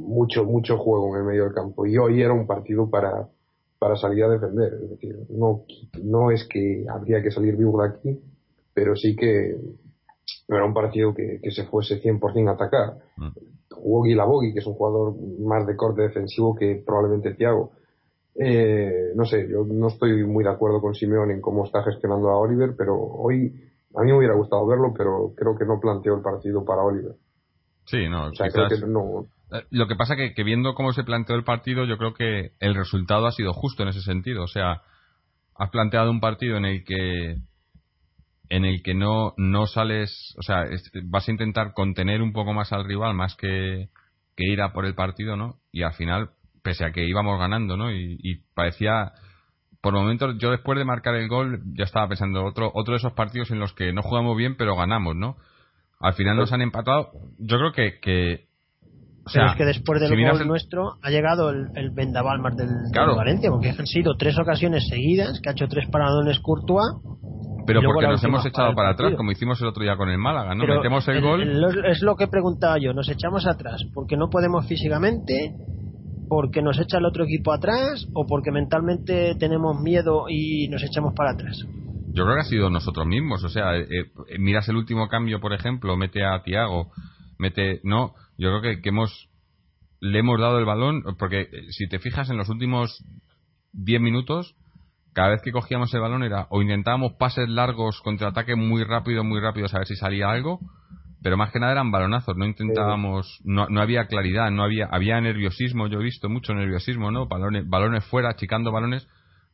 [0.00, 1.86] mucho, mucho juego en el medio del campo.
[1.86, 3.28] Y hoy era un partido para,
[3.78, 4.74] para salir a defender.
[4.82, 5.64] Es decir, no,
[6.02, 8.20] no es que habría que salir vivo de aquí,
[8.74, 9.56] pero sí que
[10.48, 12.98] no era un partido que, que se fuese 100% a atacar.
[13.16, 13.30] Mm
[13.76, 17.72] jugó Guilabogui, que es un jugador más de corte defensivo que probablemente Thiago.
[18.34, 22.28] Eh, no sé, yo no estoy muy de acuerdo con Simeone en cómo está gestionando
[22.30, 23.54] a Oliver, pero hoy
[23.94, 27.14] a mí me hubiera gustado verlo, pero creo que no planteó el partido para Oliver.
[27.86, 31.98] Sí, no, eh, Lo que pasa que, que viendo cómo se planteó el partido, yo
[31.98, 34.42] creo que el resultado ha sido justo en ese sentido.
[34.42, 34.82] O sea,
[35.54, 37.36] has planteado un partido en el que
[38.48, 40.64] en el que no, no sales, o sea,
[41.04, 43.88] vas a intentar contener un poco más al rival más que,
[44.36, 45.56] que ir a por el partido, ¿no?
[45.72, 46.30] Y al final,
[46.62, 47.92] pese a que íbamos ganando, ¿no?
[47.92, 49.12] Y, parecía,
[49.80, 53.14] por momentos, yo después de marcar el gol, ya estaba pensando otro, otro de esos
[53.14, 55.36] partidos en los que no jugamos bien, pero ganamos, ¿no?
[56.00, 57.10] Al final nos han empatado.
[57.38, 58.46] Yo creo que, que
[59.24, 62.56] o sea, pero es que después del gol nuestro ha llegado el, el vendaval más
[62.56, 66.94] del, Valencia, porque han sido tres ocasiones seguidas, que ha hecho tres paradones Courtois,
[67.66, 70.54] pero porque nos hemos echado para atrás, como hicimos el otro día con el Málaga,
[70.54, 70.64] ¿no?
[70.64, 71.42] Metemos el, gol.
[71.86, 75.54] es lo que preguntaba yo, nos echamos atrás porque no podemos físicamente,
[76.28, 81.14] porque nos echa el otro equipo atrás o porque mentalmente tenemos miedo y nos echamos
[81.14, 81.66] para atrás.
[82.16, 85.38] Yo creo que ha sido nosotros mismos, o sea, eh, eh, miras el último cambio,
[85.38, 86.90] por ejemplo, mete a Tiago,
[87.38, 89.28] mete, no, yo creo que, que hemos
[90.00, 93.04] le hemos dado el balón porque eh, si te fijas en los últimos
[93.72, 94.54] 10 minutos
[95.12, 99.40] cada vez que cogíamos el balón era o intentábamos pases largos, contraataque muy rápido, muy
[99.40, 100.60] rápido, a ver si salía algo,
[101.22, 105.20] pero más que nada eran balonazos, no intentábamos, no, no había claridad, no había, había
[105.20, 107.26] nerviosismo, yo he visto mucho nerviosismo, ¿no?
[107.26, 109.06] Balones, balones fuera, achicando balones,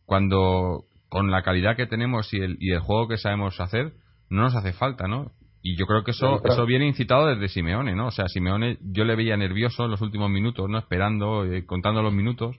[0.05, 3.92] cuando con la calidad que tenemos y el, y el juego que sabemos hacer,
[4.31, 5.31] no nos hace falta, ¿no?
[5.61, 8.07] Y yo creo que eso, eso viene incitado desde Simeone, ¿no?
[8.07, 10.79] O sea, Simeone yo le veía nervioso en los últimos minutos, ¿no?
[10.79, 12.57] Esperando, eh, contando los minutos,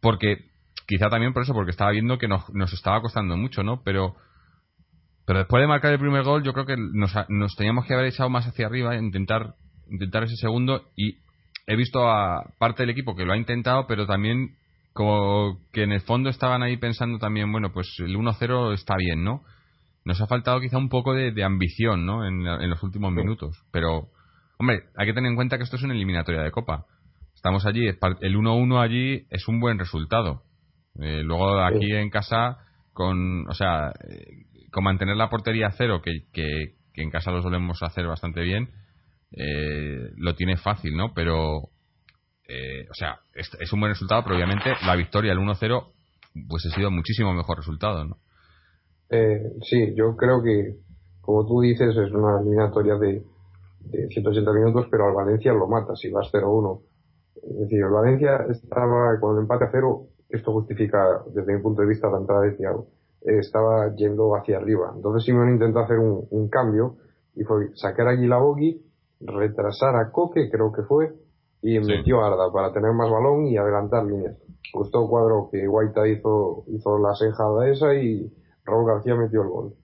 [0.00, 0.46] porque
[0.88, 3.80] quizá también por eso, porque estaba viendo que nos, nos estaba costando mucho, ¿no?
[3.84, 4.16] Pero
[5.24, 8.06] pero después de marcar el primer gol, yo creo que nos, nos teníamos que haber
[8.06, 9.54] echado más hacia arriba, intentar
[9.88, 11.18] intentar ese segundo y
[11.68, 14.56] he visto a parte del equipo que lo ha intentado, pero también
[14.98, 19.22] como que en el fondo estaban ahí pensando también, bueno, pues el 1-0 está bien,
[19.22, 19.44] ¿no?
[20.04, 22.26] Nos ha faltado quizá un poco de, ambición, ¿no?
[22.26, 23.62] En, los últimos minutos.
[23.70, 24.08] Pero,
[24.58, 26.86] hombre, hay que tener en cuenta que esto es una eliminatoria de Copa.
[27.32, 27.96] Estamos allí, el
[28.36, 30.42] 1-1 allí es un buen resultado.
[31.00, 32.56] Eh, luego aquí en casa,
[32.92, 37.40] con, o sea, eh, con mantener la portería a cero, que, que, en casa lo
[37.40, 38.70] solemos hacer bastante bien,
[39.30, 41.14] eh, lo tiene fácil, ¿no?
[41.14, 41.68] Pero,
[42.90, 45.86] o sea, es, un buen resultado, pero obviamente la victoria, el 1-0,
[46.48, 48.16] pues ha sido muchísimo mejor resultado, ¿no?
[49.10, 50.76] Eh, sí, yo creo que,
[51.20, 53.22] como tú dices, es una eliminatoria de,
[53.80, 56.80] de 180 minutos, pero al Valencia lo mata si vas 0-1.
[57.36, 61.82] Es decir, el Valencia estaba con el empate a cero, esto justifica desde mi punto
[61.82, 62.88] de vista la entrada de Thiago,
[63.22, 64.92] estaba yendo hacia arriba.
[64.94, 66.96] Entonces Simón intentó hacer un, cambio
[67.34, 68.82] y fue sacar allí la Bogi,
[69.20, 71.14] retrasar a Coque, creo que fue,
[71.62, 74.36] y metió a Arda para tener más balón y adelantar líneas.
[74.72, 78.32] Gustó cuadro que Guaita hizo, hizo la sejada esa y
[78.64, 79.74] Raúl García metió el gol.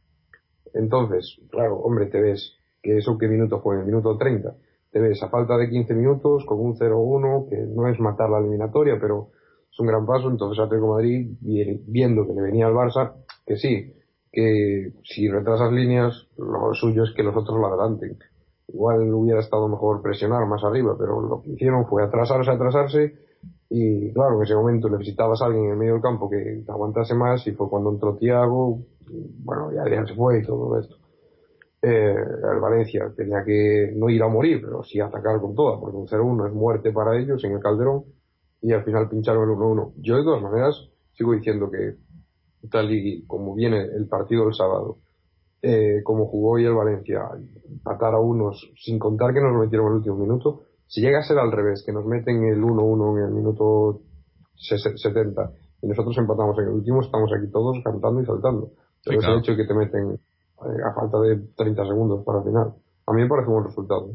[0.75, 4.55] Entonces, claro, hombre, te ves que eso qué minuto fue, el minuto 30.
[4.91, 8.39] Te ves a falta de 15 minutos con un 0-1, que no es matar la
[8.39, 9.31] eliminatoria, pero
[9.73, 10.29] es un gran paso.
[10.31, 13.15] Entonces Atlético Madrid, viendo que le venía al Barça,
[13.47, 13.95] que sí,
[14.31, 18.19] que si retrasas líneas, lo suyo es que los otros la adelanten.
[18.75, 23.15] Igual hubiera estado mejor presionar más arriba, pero lo que hicieron fue atrasarse, atrasarse
[23.71, 27.15] y claro, en ese momento necesitabas alguien en el medio del campo que te aguantase
[27.15, 28.81] más y fue cuando entró Tiago,
[29.45, 30.97] bueno, y Adrián se fue y todo esto.
[31.83, 32.17] Eh,
[32.53, 36.09] el Valencia tenía que no ir a morir, pero sí atacar con toda, porque un
[36.09, 38.05] 0-1 es muerte para ellos en el Calderón
[38.61, 39.93] y al final pincharon el 1-1.
[39.99, 41.97] Yo de todas maneras sigo diciendo que
[42.71, 44.99] tal y como viene el partido del sábado,
[45.67, 47.23] eh, como jugó hoy el Valencia,
[47.83, 51.21] patar a unos sin contar que nos lo metieron en el último minuto, si llega
[51.21, 54.03] a ser al revés, que nos meten el 1-1 en el minuto
[54.57, 55.51] 70
[55.81, 58.73] y nosotros empatamos en el último, estamos aquí todos cantando y saltando.
[59.05, 62.45] Pero ese hecho de que te meten eh, a falta de 30 segundos para el
[62.45, 62.75] final,
[63.07, 64.11] a mí me parece un buen resultado.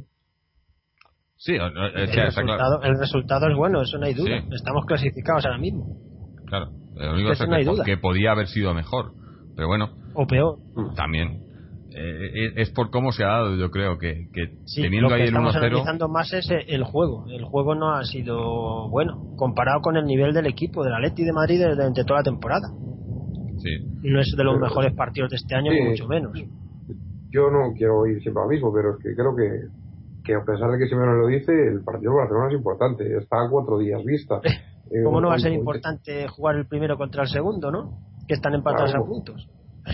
[1.35, 1.73] Sí, el,
[2.13, 4.43] resultado, el resultado es bueno, eso no hay duda.
[4.51, 5.97] Estamos clasificados ahora mismo.
[6.45, 9.13] Claro, lo único es que, que, podía haber sido mejor,
[9.59, 9.89] pero bueno.
[10.13, 10.57] O peor.
[10.95, 11.43] También.
[11.91, 14.29] Eh, es por cómo se ha dado, yo creo, que,
[14.73, 15.57] teniendo ahí el 1-0.
[15.57, 17.25] analizando más es el juego.
[17.27, 21.33] El juego no ha sido bueno, comparado con el nivel del equipo, del Atleti de
[21.33, 22.69] Madrid durante toda la temporada.
[23.57, 23.69] Sí.
[24.01, 26.31] No es de los mejores partidos de este año, ni mucho menos.
[27.29, 30.71] Yo no quiero ir siempre al mismo, pero es que creo que, que a pesar
[30.71, 33.17] de que Simeone lo dice, el partido de Barcelona es importante.
[33.17, 34.39] Está a cuatro días vista.
[35.03, 38.08] ¿Cómo no va a ser importante jugar el primero contra el segundo, no?
[38.29, 39.49] Que están empatados a puntos.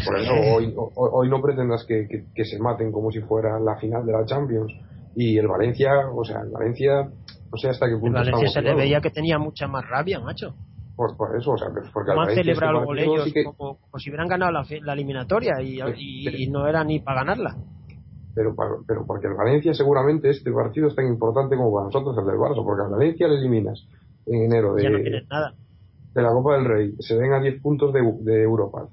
[0.06, 4.06] Por eso hoy, hoy, no pretendas que, que, se maten como si fuera la final
[4.06, 4.74] de la Champions.
[5.15, 8.19] Y el Valencia, o sea, el Valencia, no sé hasta qué punto.
[8.19, 10.54] El Valencia se le veía que tenía mucha más rabia, macho.
[10.98, 14.52] Por, por eso, o sea, porque ¿Cómo han celebrado este ellos como, si hubieran ganado
[14.52, 17.56] la, la eliminatoria y, y, no era ni para ganarla?
[18.34, 18.54] Pero,
[18.86, 22.36] pero porque el Valencia seguramente este partido es tan importante como para nosotros el del
[22.36, 23.88] Barça, porque al Valencia le eliminas
[24.26, 25.54] en enero de, nada.
[26.15, 28.88] De la Copa del Rey, se ven a 10 puntos de, de Europa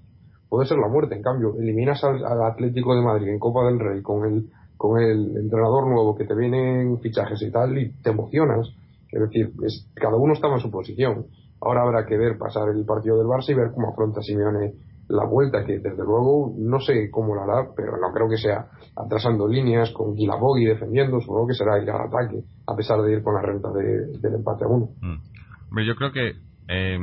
[0.52, 1.14] puede ser la muerte.
[1.14, 5.34] En cambio, eliminas al, Atlético de Madrid en Copa del Rey con el, con el
[5.34, 8.68] entrenador nuevo que te vienen fichajes y tal y te emocionas.
[9.10, 11.24] Es decir, es, cada uno estaba en su posición.
[11.58, 14.74] Ahora habrá que ver pasar el partido del Barça y ver cómo afronta Simeone
[15.08, 18.66] la vuelta, que desde luego no sé cómo lo hará, pero no creo que sea
[18.94, 23.22] atrasando líneas con Guilabogui defendiendo, supongo que será ir al ataque, a pesar de ir
[23.22, 24.90] con la renta del empate a uno.
[25.00, 25.80] Mm.
[25.86, 26.98] yo creo que eh,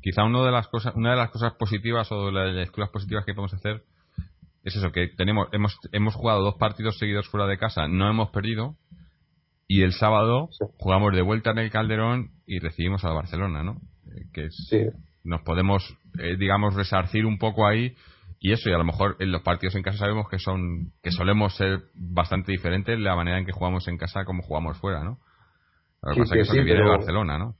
[0.00, 3.24] quizá una de las cosas, una de las cosas positivas o de las lecturas positivas
[3.24, 3.82] que podemos hacer
[4.64, 8.30] es eso, que tenemos, hemos, hemos jugado dos partidos seguidos fuera de casa, no hemos
[8.30, 8.76] perdido,
[9.68, 13.76] y el sábado jugamos de vuelta en el Calderón y recibimos a Barcelona, ¿no?
[14.06, 14.48] Eh, que
[15.22, 15.82] nos podemos,
[16.18, 17.94] eh, digamos, resarcir un poco ahí
[18.40, 21.10] y eso, y a lo mejor en los partidos en casa sabemos que son, que
[21.10, 25.18] solemos ser bastante diferentes la manera en que jugamos en casa como jugamos fuera, ¿no?
[26.02, 27.54] Lo que pasa es que eso que viene de Barcelona, ¿no?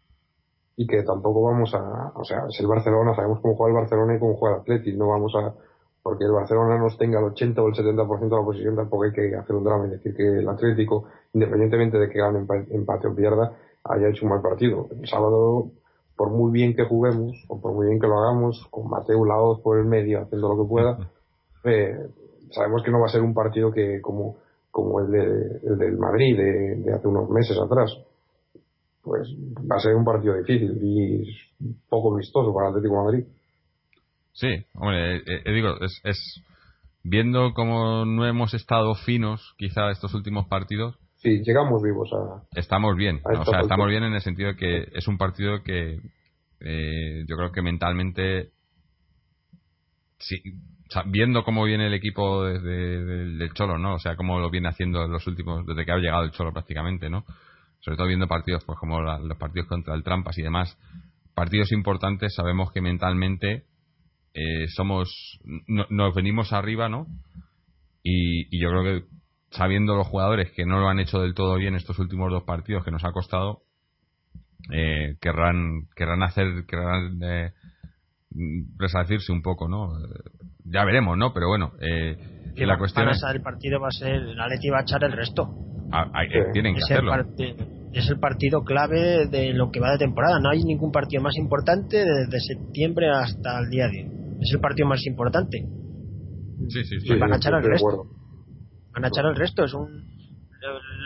[0.77, 4.17] Y que tampoco vamos a, o sea, es el Barcelona, sabemos cómo juega el Barcelona
[4.17, 5.55] y cómo juega el Atleti, no vamos a,
[6.03, 9.13] porque el Barcelona nos tenga el 80 o el 70% de la posición, tampoco hay
[9.13, 13.15] que hacer un drama y decir que el Atlético, independientemente de que gane empate o
[13.15, 13.53] pierda,
[13.85, 14.89] haya hecho un mal partido.
[14.91, 15.71] El sábado,
[16.17, 19.61] por muy bien que juguemos, o por muy bien que lo hagamos, con Mateo Laoz
[19.61, 20.99] por el medio, haciendo lo que pueda,
[21.65, 22.09] eh,
[22.51, 24.37] sabemos que no va a ser un partido que como,
[24.71, 27.97] como el, de, el del Madrid de, de hace unos meses atrás
[29.05, 29.29] pues
[29.71, 31.25] va a ser un partido difícil y
[31.89, 33.25] poco vistoso para el Atlético de Madrid.
[34.33, 36.43] Sí, hombre, eh, eh, digo, es, es,
[37.05, 40.99] viendo cómo no hemos estado finos quizá estos últimos partidos.
[41.17, 42.43] Sí, llegamos vivos a.
[42.59, 46.01] Estamos bien, o sea, estamos bien en el sentido de que es un partido que
[46.61, 48.51] eh, yo creo que mentalmente,
[50.19, 50.43] sí,
[51.07, 53.95] viendo cómo viene el equipo desde del Cholo, ¿no?
[53.95, 57.09] O sea, cómo lo viene haciendo los últimos, desde que ha llegado el Cholo prácticamente,
[57.09, 57.25] ¿no?
[57.85, 60.79] Sobre todo viendo partidos pues como los partidos contra el Trampas y demás,
[61.35, 63.65] partidos importantes, sabemos que mentalmente
[64.33, 67.07] eh, somos nos venimos arriba, ¿no?
[68.03, 69.07] Y, yo creo que
[69.51, 72.85] sabiendo los jugadores que no lo han hecho del todo bien estos últimos dos partidos
[72.85, 73.63] que nos ha costado,
[74.73, 77.53] eh, querrán querrán hacer querrán eh,
[78.79, 79.93] resarcirse un poco, ¿no?
[80.65, 81.35] Ya veremos, ¿no?
[81.35, 82.17] Pero bueno, eh,
[82.57, 83.23] la cuestión es...
[83.31, 86.11] el partido va a ser la Leti va a echar el resto Ah,
[86.53, 87.15] tienen que es hacerlo.
[87.15, 87.57] El
[87.93, 90.41] es el partido clave de lo que va de temporada.
[90.41, 94.39] No hay ningún partido más importante desde septiembre hasta el día de hoy.
[94.41, 95.65] Es el partido más importante.
[96.69, 97.15] Sí, sí, sí.
[97.17, 98.07] van a echar el resto.
[98.93, 99.65] Van a echar el resto.
[99.65, 100.15] Es un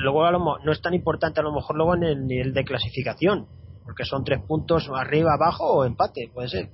[0.03, 3.47] luego no es tan importante a lo mejor luego en el nivel de clasificación
[3.85, 6.69] porque son tres puntos arriba abajo o empate puede ser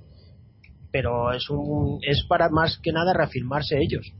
[0.91, 4.13] pero es un es para más que nada reafirmarse ellos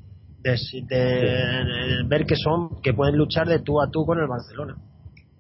[0.51, 4.75] de, ver que son que pueden luchar de tú a tú con el Barcelona.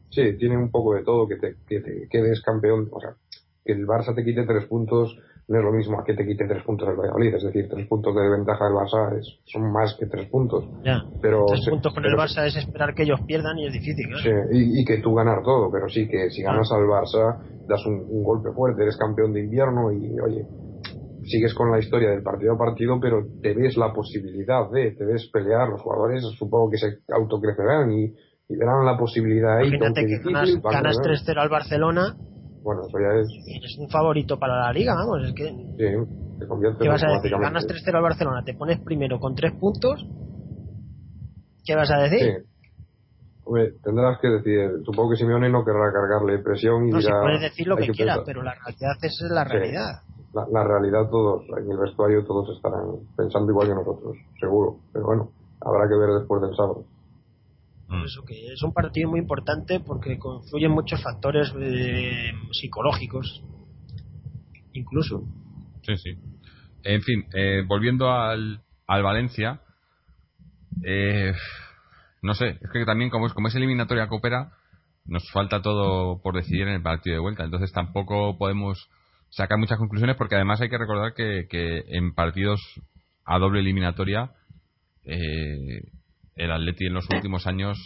[0.09, 3.11] Sí, tiene un poco de todo que te, que te quedes campeón, o sea,
[3.63, 6.47] que el Barça te quite tres puntos no es lo mismo a que te quite
[6.47, 9.95] tres puntos el Valladolid, es decir, tres puntos de ventaja del Barça es, son más
[9.99, 10.65] que tres puntos.
[10.83, 14.07] Ya, pero tres puntos con el Barça es esperar que ellos pierdan y es difícil.
[14.23, 17.37] Sí, y, que tú ganar todo, pero sí que si ganas al Barça
[17.67, 20.47] das un, un, golpe fuerte, eres campeón de invierno y oye,
[21.25, 25.05] sigues con la historia del partido a partido, pero te ves la posibilidad de, te
[25.05, 28.13] ves pelear, los jugadores supongo que se autocrecerán y,
[28.49, 29.67] y verán la posibilidad ahí.
[29.67, 32.15] Imagínate que ganas, 3-0 al Barcelona.
[32.63, 33.27] Bueno, eso ya es.
[33.63, 35.45] Es un favorito para la liga, vamos, es que.
[35.45, 37.31] Sí, te convierte ¿Qué vas a decir?
[37.31, 40.05] Ganas 3-0 al Barcelona, te pones primero con 3 puntos.
[41.65, 42.19] ¿Qué vas a decir?
[42.19, 42.49] Sí.
[43.47, 47.13] Hombre, tendrás que decir, supongo que Simeone no querrá cargarle presión y no, dirá.
[47.13, 50.01] Se puede decir lo que, quiera, pero la realidad es la realidad
[50.51, 54.77] la, realidad todos, en el vestuario todos estarán pensando igual que nosotros, seguro.
[54.91, 56.85] Pero bueno, habrá que ver después del sábado.
[57.87, 58.03] Mm.
[58.03, 63.43] Eso que es un partido muy importante porque confluyen muchos factores eh, psicológicos,
[64.73, 65.23] incluso.
[65.83, 66.17] Sí, sí.
[66.83, 69.61] En fin, eh, volviendo al, al Valencia,
[70.83, 71.33] eh,
[72.21, 74.51] no sé, es que también como es, como es eliminatoria coopera,
[75.05, 78.89] nos falta todo por decidir en el partido de vuelta, entonces tampoco podemos
[79.35, 81.45] saca muchas conclusiones porque además hay que recordar que,
[81.87, 82.61] en partidos
[83.25, 84.31] a doble eliminatoria
[85.03, 85.81] eh,
[86.35, 87.77] el Atleti en los últimos años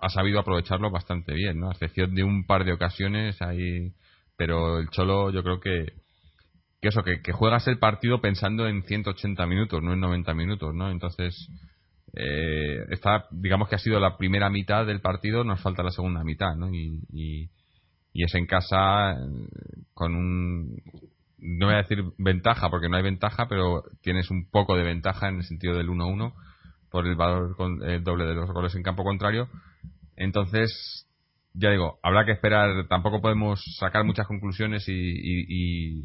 [0.00, 1.68] ha sabido aprovecharlo bastante bien, ¿no?
[1.68, 3.92] A excepción de un par de ocasiones ahí,
[4.36, 5.92] pero el Cholo yo creo que
[6.80, 10.90] que eso, que, juegas el partido pensando en 180 minutos, no en 90 minutos, ¿no?
[10.90, 11.34] Entonces,
[12.12, 12.84] eh,
[13.30, 16.68] digamos que ha sido la primera mitad del partido, nos falta la segunda mitad, ¿no?
[16.74, 17.48] y, y
[18.22, 19.16] es en casa
[19.92, 20.80] con un
[21.38, 25.28] no voy a decir ventaja porque no hay ventaja pero tienes un poco de ventaja
[25.28, 26.32] en el sentido del 1-1
[26.90, 29.48] por el valor eh, doble de los goles en campo contrario.
[30.16, 31.08] Entonces
[31.52, 32.86] ya digo habrá que esperar.
[32.88, 36.02] Tampoco podemos sacar muchas conclusiones y,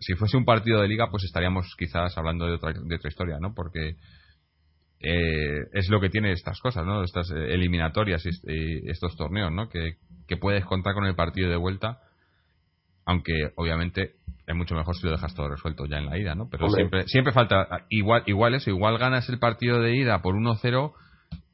[0.00, 3.38] si fuese un partido de liga pues estaríamos quizás hablando de otra, de otra historia
[3.38, 3.96] no porque
[5.00, 9.96] eh, es lo que tiene estas cosas no estas eliminatorias y estos torneos no que
[10.30, 11.98] que puedes contar con el partido de vuelta,
[13.04, 14.12] aunque obviamente
[14.46, 16.48] es mucho mejor si lo dejas todo resuelto ya en la ida, ¿no?
[16.48, 20.92] Pero siempre siempre falta igual igual eso, igual ganas el partido de ida por 1-0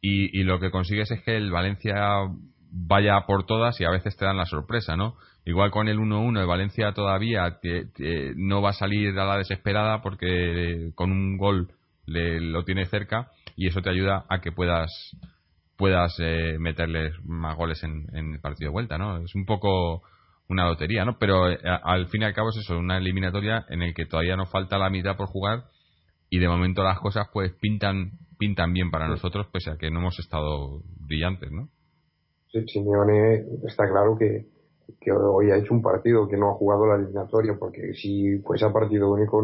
[0.03, 1.95] y, y lo que consigues es que el Valencia
[2.71, 5.17] vaya por todas y a veces te dan la sorpresa, ¿no?
[5.47, 7.59] Igual con el 1-1 el Valencia todavía
[8.37, 11.71] no va a salir a la desesperada porque con un gol
[12.05, 14.91] le, lo tiene cerca y eso te ayuda a que puedas
[15.77, 19.19] puedas eh, meterles más goles en, el partido de vuelta, ¿no?
[19.19, 20.03] Es un poco
[20.49, 21.19] una lotería, ¿no?
[21.19, 24.37] Pero eh, al fin y al cabo es eso, una eliminatoria en el que todavía
[24.37, 25.65] nos falta la mitad por jugar
[26.31, 30.01] y de momento las cosas pues pintan pintan bien para nosotros pese a que no
[30.01, 31.69] hemos estado brillantes, ¿no?
[32.53, 34.47] Sí, Simeone está claro que
[35.01, 38.65] que hoy ha hecho un partido que no ha jugado la eliminatoria, porque si fuese
[38.65, 39.39] a partido único,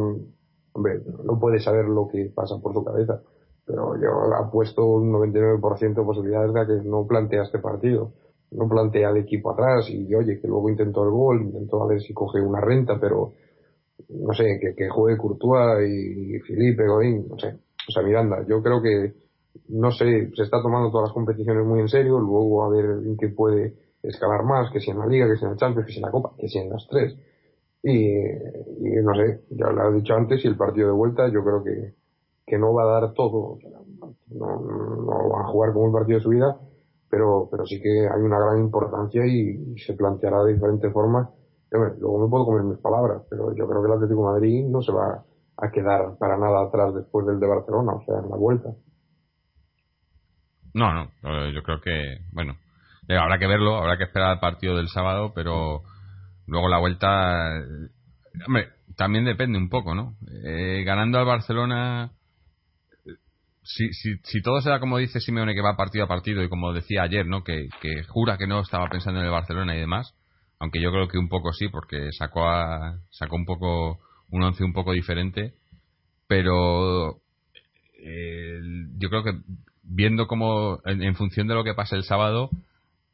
[0.72, 3.20] hombre, no puede saber lo que pasa por su cabeza.
[3.64, 8.12] Pero yo ha puesto un 99% de posibilidades de que no plantea este partido.
[8.50, 12.02] No plantea el equipo atrás y oye, que luego intentó el gol, intentó a ver
[12.02, 13.32] si coge una renta, pero
[14.08, 17.58] no sé, que, juegue Courtois y Felipe Godín, no sé.
[17.88, 19.14] O sea, Miranda, yo creo que,
[19.68, 23.16] no sé, se está tomando todas las competiciones muy en serio, luego a ver en
[23.16, 25.92] qué puede escalar más, que si en la Liga, que si en el Champions, que
[25.92, 27.16] si en la Copa, que si en las tres.
[27.82, 28.14] Y,
[29.02, 31.94] no sé, ya lo he dicho antes, y el partido de vuelta yo creo que,
[32.46, 33.58] que no va a dar todo,
[34.28, 36.56] no, no va a jugar como un partido de su vida,
[37.10, 41.28] pero, pero sí que hay una gran importancia y, se planteará de diferentes formas.
[41.70, 44.92] luego me puedo comer mis palabras, pero yo creo que el Atlético Madrid no se
[44.92, 45.24] va
[45.56, 48.70] a quedar para nada atrás después del de Barcelona, o sea, en la vuelta.
[50.74, 52.54] No, no, yo creo que, bueno,
[53.08, 55.82] eh, habrá que verlo, habrá que esperar al partido del sábado, pero
[56.46, 57.60] luego la vuelta.
[58.46, 60.14] Hombre, también depende un poco, ¿no?
[60.44, 62.12] Eh, ganando al Barcelona.
[63.74, 66.72] Si, si, si todo será como dice Simeone que va partido a partido y como
[66.72, 67.42] decía ayer, ¿no?
[67.42, 70.14] Que, que jura que no estaba pensando en el Barcelona y demás,
[70.58, 73.98] aunque yo creo que un poco sí, porque sacó a, sacó un poco
[74.30, 75.54] un once un poco diferente,
[76.26, 77.20] pero
[77.98, 78.60] eh,
[78.98, 79.32] yo creo que
[79.82, 82.50] viendo como en, función de lo que pase el sábado,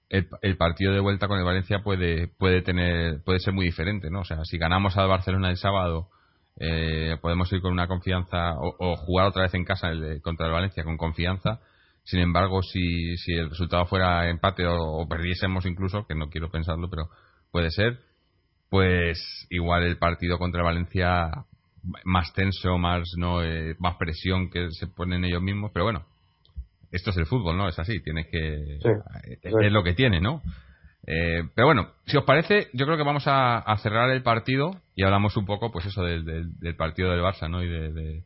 [0.08, 4.20] el, partido de vuelta con el Valencia puede puede tener puede ser muy diferente no
[4.20, 6.08] o sea si ganamos al Barcelona el sábado
[6.60, 9.90] eh, podemos ir con una confianza o, jugar otra vez en casa
[10.22, 11.60] contra el Valencia con confianza
[12.04, 16.88] sin embargo si, si el resultado fuera empate o, perdiésemos incluso que no quiero pensarlo
[16.90, 17.10] pero
[17.50, 18.00] puede ser
[18.70, 21.30] pues igual el partido contra el Valencia
[22.04, 26.04] más tenso más no eh, más presión que se ponen ellos mismos pero bueno
[26.90, 27.68] esto es el fútbol, ¿no?
[27.68, 28.78] Es así, tienes que...
[29.42, 30.42] es, lo que tiene, ¿no?
[31.10, 35.04] Eh, pero bueno, si os parece, yo creo que vamos a, cerrar el partido y
[35.04, 37.62] hablamos un poco, pues eso, del, partido del Barça, ¿no?
[37.62, 38.24] Y de,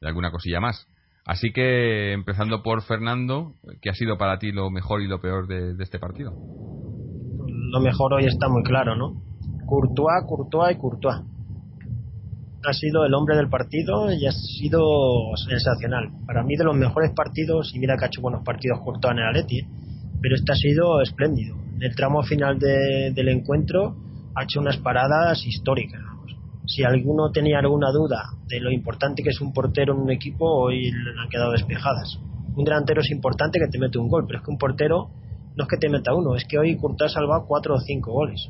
[0.00, 0.88] alguna cosilla más.
[1.26, 5.46] Así que, empezando por Fernando, ¿qué ha sido para ti lo mejor y lo peor
[5.46, 6.32] de, este partido?
[6.32, 9.20] Lo mejor hoy está muy claro, ¿no?
[9.66, 11.16] Courtois, Courtois y Courtois
[12.66, 14.80] ha sido el hombre del partido y ha sido
[15.46, 16.08] sensacional.
[16.26, 19.18] Para mí de los mejores partidos, y mira que ha hecho buenos partidos cortos en
[19.18, 19.60] el Atleti,
[20.22, 21.64] pero este ha sido espléndido.
[21.84, 23.94] El tramo final del encuentro
[24.34, 26.00] ha hecho unas paradas históricas.
[26.66, 30.46] Si alguno tenía alguna duda de lo importante que es un portero en un equipo,
[30.46, 32.18] hoy le han quedado despejadas.
[32.56, 35.10] Un delantero es importante que te mete un gol, pero es que un portero
[35.56, 38.12] no es que te meta uno, es que hoy Courtois ha salvado cuatro o cinco
[38.12, 38.48] goles.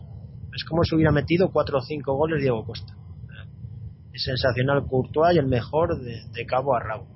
[0.55, 2.95] Es como si hubiera metido cuatro o cinco goles Diego Costa
[4.17, 7.09] sensacional Courtois y el mejor de, cabo a rabo.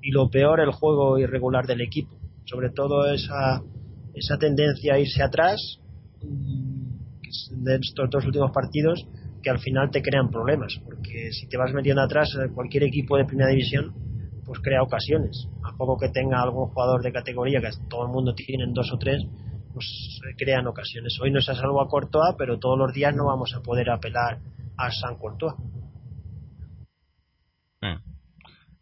[0.00, 2.16] Y lo peor, el juego irregular del equipo.
[2.44, 3.62] Sobre todo esa,
[4.14, 5.80] esa tendencia a irse atrás
[6.22, 9.06] de estos dos últimos partidos
[9.42, 10.80] que al final te crean problemas.
[10.84, 13.92] Porque si te vas metiendo atrás, eh, cualquier equipo de primera división
[14.44, 15.48] pues crea ocasiones.
[15.62, 18.98] A poco que tenga algún jugador de categoría, que todo el mundo tiene dos o
[18.98, 19.22] tres,
[19.72, 21.18] pues crean ocasiones.
[21.20, 23.90] Hoy no se ha salvo a Courtois, pero todos los días no vamos a poder
[23.90, 24.40] apelar
[24.76, 25.54] a San Courtois.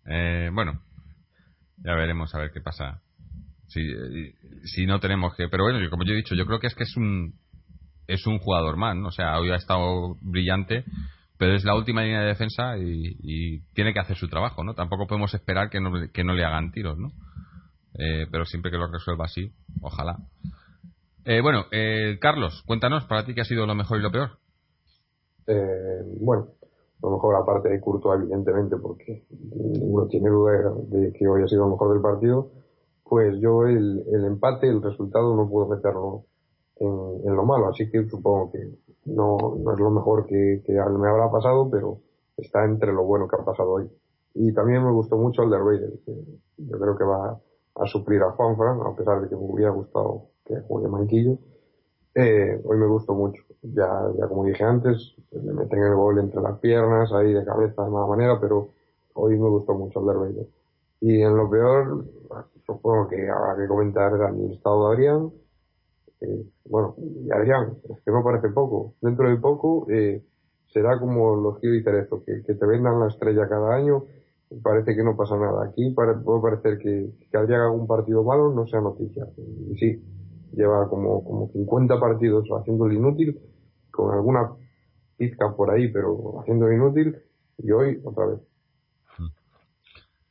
[0.05, 0.83] Eh, bueno,
[1.77, 3.03] ya veremos a ver qué pasa.
[3.73, 3.83] Si,
[4.65, 5.49] si no tenemos que.
[5.49, 7.35] Pero bueno, como yo he dicho, yo creo que es que es un
[8.07, 9.09] es un jugador más, ¿no?
[9.09, 10.85] O sea, hoy ha estado brillante,
[11.39, 14.75] pero es la última línea de defensa y, tiene que hacer su trabajo, ¿no?
[14.75, 17.09] Tampoco podemos esperar que no, que no le hagan tiros, ¿no?
[17.99, 20.19] Eh, pero siempre que lo resuelva así, ojalá.
[21.25, 21.67] Eh, bueno,
[22.21, 24.31] Carlos, cuéntanos para ti qué ha sido lo mejor y lo peor.
[26.21, 26.49] bueno,
[27.03, 30.53] lo mejor aparte de Curto evidentemente porque uno tiene duda
[30.89, 32.51] de que hoy ha sido el mejor del partido
[33.13, 36.25] pues yo el, el empate el resultado no puedo meterlo
[36.77, 36.89] en,
[37.29, 38.71] en, lo malo así que supongo que
[39.05, 41.99] no, no es lo mejor que, que, me habrá pasado pero
[42.39, 43.91] está entre lo bueno que ha pasado hoy
[44.33, 46.25] y también me gustó mucho el de Raider que
[46.57, 47.39] yo creo que va
[47.75, 51.37] a suplir a Juanfran a pesar de que me hubiera gustado que juegue Manquillo
[52.15, 53.43] eh, hoy me gustó mucho.
[53.61, 57.85] Ya, ya como dije antes, le meten el gol entre las piernas, ahí de cabeza
[57.85, 58.69] de mala manera, pero
[59.15, 60.49] hoy me gustó mucho el Derbeide.
[61.01, 62.05] Y en lo peor,
[62.75, 65.31] supongo que habrá que comentar el estado de Adrián.
[66.21, 68.95] Eh, bueno, y Adrián, es que no parece poco.
[69.01, 70.23] Dentro de poco, eh,
[70.73, 74.05] será como los Gil y Terezo, que, que te vendan la estrella cada año,
[74.63, 75.67] parece que no pasa nada.
[75.67, 79.27] Aquí puede parecer que, que Adrián haga un partido malo, no sea noticia.
[79.71, 80.03] Y sí,
[80.53, 83.39] lleva como, como 50 partidos haciéndolo inútil,
[83.91, 84.53] con alguna
[85.17, 87.17] pizca por ahí, pero haciéndolo inútil,
[87.59, 88.41] y hoy otra vez.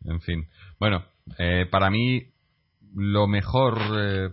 [0.05, 0.45] En fin.
[0.79, 1.03] Bueno,
[1.37, 2.30] eh, para mí
[2.95, 4.29] lo mejor, eh,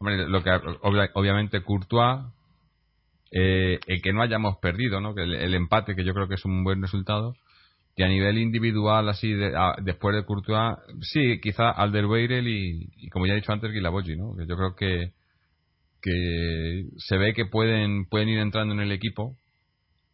[0.00, 0.50] lo que
[0.82, 2.20] obviamente Courtois,
[3.30, 5.14] eh, el que no hayamos perdido, ¿no?
[5.14, 7.34] Que el, empate, que yo creo que es un buen resultado.
[7.94, 9.34] Y a nivel individual, así,
[9.82, 14.34] después de Courtois, sí, quizá Alderweireld y, y, como ya he dicho antes, Guilabogi, ¿no?
[14.36, 15.12] Que yo creo que,
[16.00, 19.36] que se ve que pueden, pueden ir entrando en el equipo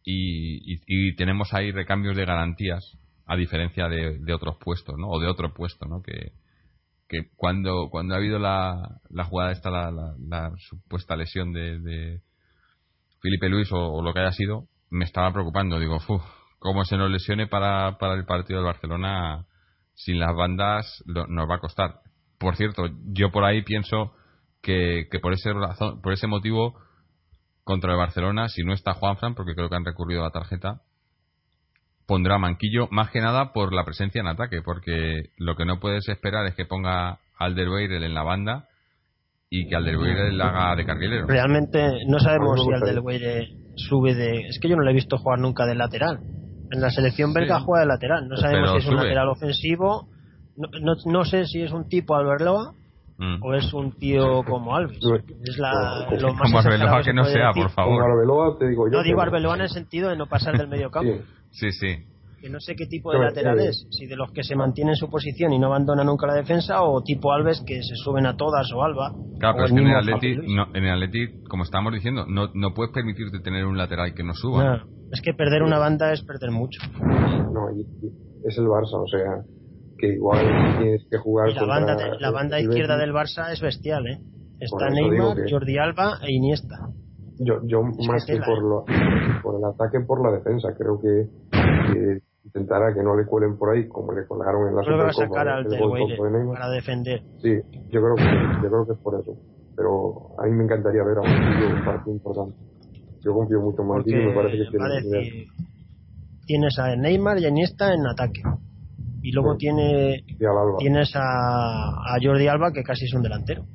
[0.03, 5.07] y, y, tenemos ahí recambios de garantías a diferencia de, otros puestos, ¿no?
[5.09, 6.01] O de otro puesto, ¿no?
[6.01, 6.31] Que,
[7.09, 12.21] que cuando, cuando ha habido la, la jugada esta, la, la, supuesta lesión de,
[13.19, 15.79] Felipe Luis o, lo que haya sido, me estaba preocupando.
[15.79, 16.23] Digo, uff,
[16.59, 19.45] cómo se nos lesione para, para el partido del Barcelona
[19.95, 21.99] sin las bandas nos va a costar.
[22.37, 24.13] Por cierto, yo por ahí pienso
[24.61, 26.79] que, que por ese razón, por ese motivo
[27.63, 30.81] contra el Barcelona, si no está Juanfran, porque creo que han recurrido a la tarjeta,
[32.09, 36.09] pondrá Manquillo más que nada por la presencia en ataque, porque lo que no puedes
[36.09, 38.65] esperar es que ponga Alderweireld en la banda
[39.47, 41.27] y que Alderweireld haga de carrilero.
[41.27, 44.47] Realmente no sabemos si Alderweireld sube de...
[44.47, 46.19] Es que yo no le he visto jugar nunca de lateral.
[46.71, 48.27] En la selección belga juega de lateral.
[48.27, 50.07] No sabemos si es un lateral ofensivo.
[50.57, 52.73] No, no, no, sé si es un tipo Alberloa
[53.19, 53.43] Mm.
[53.43, 54.97] o es un tío como Alves.
[55.43, 58.01] Es la, lo más como Arbeloa que no sea, por favor.
[58.01, 58.97] Como Arbeloa te digo yo.
[58.97, 61.11] No digo Arbeloa en el sentido de no pasar del medio campo.
[61.11, 62.05] sí, sí.
[62.41, 65.09] Que no sé qué tipo de lateral es, si de los que se mantienen su
[65.09, 68.71] posición y no abandonan nunca la defensa, o tipo Alves que se suben a todas,
[68.71, 69.13] o Alba.
[69.39, 72.73] Claro, pero es que en el, Atleti, en el Atleti, como estábamos diciendo, no, no
[72.73, 74.85] puedes permitirte tener un lateral que no suba.
[75.11, 76.79] es que perder una banda es perder mucho.
[77.01, 77.69] No,
[78.45, 79.43] es el Barça, o sea,
[79.99, 84.19] que igual tienes que jugar la banda la banda izquierda del Barça es bestial eh
[84.59, 86.77] está Neymar Jordi Alba e Iniesta
[87.39, 88.85] yo, yo más que por, lo,
[89.41, 91.27] por el ataque por la defensa creo que,
[92.45, 95.65] intentará que no le cuelen por ahí como le colgaron en la Supercopa sacar al
[96.53, 97.21] para defender.
[97.41, 97.59] Sí
[97.91, 99.35] yo creo que yo creo que es por eso.
[99.75, 102.57] Pero a mí me encantaría ver a un un partido importante.
[103.21, 105.47] Yo confío mucho más en y me parece que tiene
[106.45, 108.41] tienes a Neymar y a Iniesta en ataque.
[109.21, 110.23] Y luego tiene
[110.77, 113.65] tienes a, a, Jordi Alba que casi es un delantero.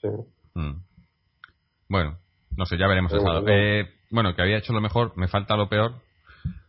[0.00, 0.08] Sí.
[0.54, 0.82] Mm.
[1.90, 2.18] bueno
[2.60, 5.68] no sé ya veremos bueno, eh, bueno que había hecho lo mejor me falta lo
[5.70, 5.94] peor.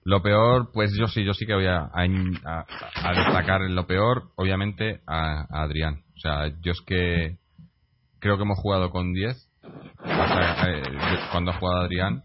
[0.04, 5.02] Lo peor pues yo sí yo sí que voy a, a, destacar lo peor obviamente
[5.06, 6.02] a, Adrián.
[6.16, 7.38] O sea yo es que
[8.20, 9.36] creo que hemos jugado con 10
[10.06, 10.84] eh,
[11.32, 12.24] cuando ha jugado Adrián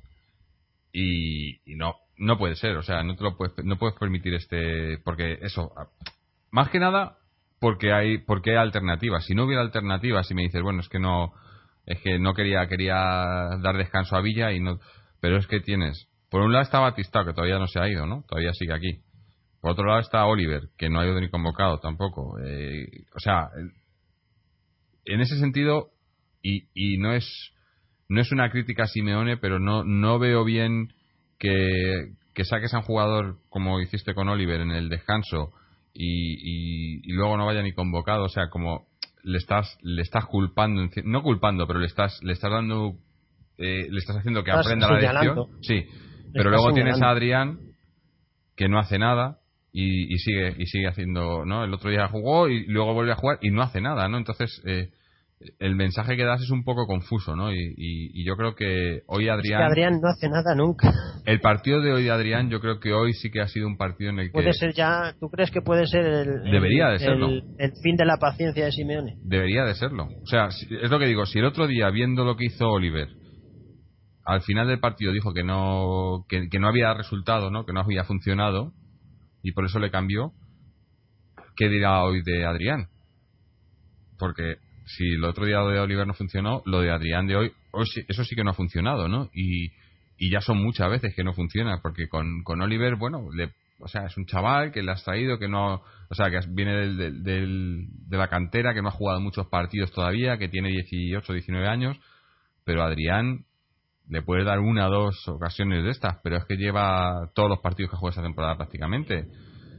[0.92, 4.32] y, y no no puede ser, o sea, no te lo puedes, no puedes permitir
[4.34, 5.72] este, porque eso,
[6.50, 7.18] más que nada,
[7.60, 9.24] porque hay, porque hay alternativas.
[9.26, 11.34] Si no hubiera alternativas, si me dices, bueno, es que no,
[11.87, 12.95] es que no quería, quería
[13.62, 14.78] dar descanso a Villa y no,
[15.20, 18.07] pero es que tienes, por un lado está Batista, que todavía no se ha ido,
[18.07, 18.24] ¿no?
[18.28, 19.01] Todavía sigue aquí.
[19.61, 22.39] Por otro lado está Oliver, que no ha ido ni convocado tampoco.
[22.45, 23.49] Eh, o sea,
[25.05, 25.91] en ese sentido,
[26.43, 27.26] y, y no es,
[28.09, 30.93] no es una crítica a Simeone, pero no, no veo bien
[31.39, 35.53] que, que saques a un jugador como hiciste con Oliver en el descanso
[35.95, 38.87] y, y, luego no vaya ni convocado, o sea, como
[39.27, 42.95] le estás le estás culpando, no culpando, pero le estás le estás dando
[43.59, 45.47] eh, le estás haciendo que aprenda la lección.
[45.62, 45.85] Sí,
[46.33, 47.59] pero luego tienes a Adrián
[48.55, 49.39] que no hace nada
[49.72, 51.64] y, y, sigue y sigue haciendo, ¿no?
[51.64, 54.16] El otro día jugó y luego vuelve a jugar y no hace nada, ¿no?
[54.16, 54.91] Entonces eh,
[55.59, 57.53] el mensaje que das es un poco confuso, ¿no?
[57.53, 59.62] Y, yo creo que hoy Adrián...
[59.62, 60.91] Adrián no hace nada nunca.
[61.26, 63.76] El partido de hoy de Adrián yo creo que hoy sí que ha sido un
[63.76, 64.32] partido en el que...
[64.32, 65.14] Puede ser ya...
[65.20, 66.51] ¿Tú crees que puede ser el...
[66.51, 67.28] Debería de serlo.
[67.28, 69.16] El, fin de la paciencia de Simeone?
[69.22, 70.05] Debería de serlo.
[70.05, 73.09] O sea, es lo que digo, si el otro día, viendo lo que hizo Oliver,
[74.24, 77.64] al final del partido dijo que no, que, que no había resultado, ¿no?
[77.64, 78.72] Que no había funcionado,
[79.43, 80.32] y por eso le cambió,
[81.57, 82.87] ¿qué dirá hoy de Adrián?
[84.18, 84.57] Porque
[84.87, 87.53] si el otro día lo de Oliver no funcionó, lo de Adrián de hoy,
[88.09, 89.28] eso sí que no ha funcionado, ¿no?
[89.34, 89.72] Y,
[90.16, 93.89] y ya son muchas veces que no funciona, porque con, con Oliver, bueno, le, o
[93.89, 97.22] sea, es un chaval que le has traído, que no, o sea, que viene del,
[97.22, 101.66] del, de la cantera, que no ha jugado muchos partidos todavía, que tiene 18, 19
[101.66, 101.99] años,
[102.64, 103.45] pero Adrián
[104.09, 107.59] le puede dar una o dos ocasiones de estas, pero es que lleva todos los
[107.59, 109.26] partidos que juega esa temporada prácticamente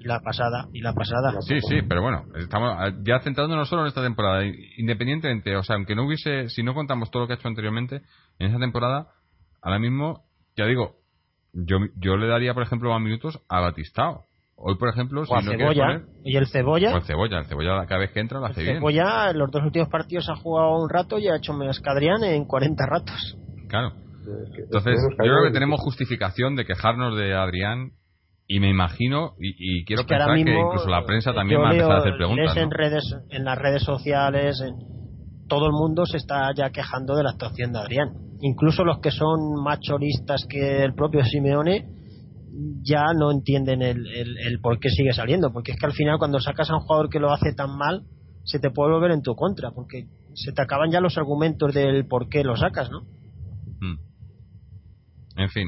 [0.07, 1.39] la pasada y la pasada.
[1.41, 4.43] Sí, sí, pero bueno, estamos ya centrándonos solo en esta temporada.
[4.77, 8.01] Independientemente, o sea, aunque no hubiese, si no contamos todo lo que ha hecho anteriormente,
[8.39, 9.07] en esta temporada,
[9.61, 10.23] ahora mismo,
[10.55, 10.95] ya digo,
[11.53, 14.25] yo, yo le daría, por ejemplo, más minutos a Batistao.
[14.59, 16.01] Hoy, por ejemplo, si no Cebolla.
[16.23, 16.95] ¿Y el Cebolla?
[16.95, 17.39] el Cebolla.
[17.39, 18.77] El Cebolla cada vez que entra lo hace bien.
[18.77, 21.89] Cebolla en los dos últimos partidos ha jugado un rato y ha hecho más que
[21.89, 23.37] Adrián en 40 ratos.
[23.67, 23.93] Claro.
[24.57, 27.91] Entonces, yo creo que tenemos justificación de quejarnos de Adrián
[28.47, 31.99] y me imagino, y, quiero pensar que incluso la prensa también va a empezar a
[31.99, 32.55] hacer preguntas.
[32.55, 34.75] En, redes, en las redes sociales, en,
[35.49, 38.09] todo el mundo se está ya quejando de la actuación de Adrián.
[38.41, 41.89] incluso los que son más choristas que el propio Simeone
[42.83, 46.39] ya no entienden el, el, por qué sigue saliendo, porque es que al final cuando
[46.39, 48.03] sacas a un jugador que lo hace tan mal,
[48.45, 52.07] se te puede volver en tu contra, porque se te acaban ya los argumentos del
[52.07, 53.01] por qué lo sacas, ¿no?
[53.81, 53.99] Mm.
[55.35, 55.67] En fin,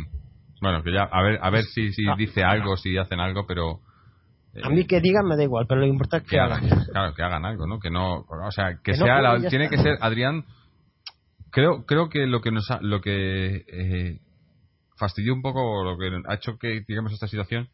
[0.61, 2.15] bueno, que ya a ver a ver si, si ah.
[2.17, 3.81] dice algo, si hacen algo, pero
[4.63, 6.67] a mí que digan me da igual, pero lo importante es que, hagan.
[6.91, 7.79] Claro, que hagan algo, ¿no?
[7.79, 10.45] Que no, o sea, que, sea, tiene que ser Adrián.
[11.51, 14.19] Creo, creo que lo que nos, ha, lo que eh,
[14.97, 17.69] fastidió un poco, lo que ha hecho que digamos esta situación,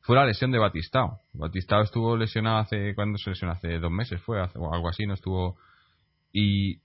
[0.00, 1.18] fue la lesión de Batistao.
[1.32, 3.52] Batistao estuvo lesionado hace, ¿cuándo se lesionó?
[3.52, 5.56] Hace dos meses fue, o algo así, no estuvo.
[6.32, 6.78] Y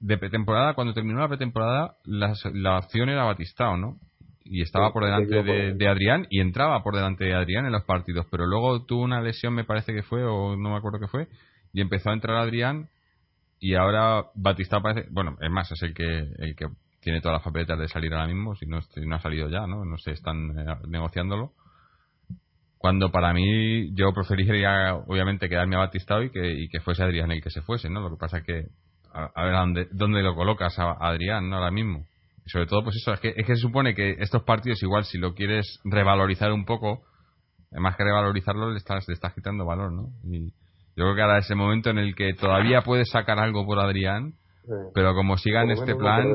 [0.00, 3.98] de pretemporada, cuando terminó la pretemporada, la, la opción era Batistao, ¿no?
[4.50, 8.26] Y estaba por delante de, Adrián y entraba por delante de Adrián en los partidos,
[8.30, 11.28] pero luego tuvo una lesión, me parece que fue, o no me acuerdo qué fue,
[11.72, 12.88] y empezó a entrar Adrián
[13.60, 16.04] y ahora Batista parece, bueno, es más, es el que,
[16.38, 16.66] el que
[17.00, 19.84] tiene todas las papeletas de salir ahora mismo, si no, no ha salido ya, ¿no?
[19.84, 21.52] No sé, están eh, negociándolo.
[22.76, 27.32] Cuando para mí yo preferiría, obviamente, quedarme a Batista y que, y que fuese Adrián
[27.32, 28.00] el que se fuese, ¿no?
[28.00, 28.66] Lo que pasa es que,
[29.12, 31.56] a, ver, ¿dónde, ¿dónde lo colocas a Adrián, ¿no?
[31.56, 32.06] Ahora mismo
[32.48, 35.18] sobre todo, pues eso, es que, es que se supone que estos partidos, igual, si
[35.18, 37.02] lo quieres revalorizar un poco,
[37.72, 40.08] más que revalorizarlo, le estás, le estás quitando valor, ¿no?
[40.24, 40.50] Y
[40.96, 43.78] yo creo que ahora es el momento en el que todavía puedes sacar algo por
[43.78, 44.34] Adrián,
[44.94, 46.26] pero como siga en este plan,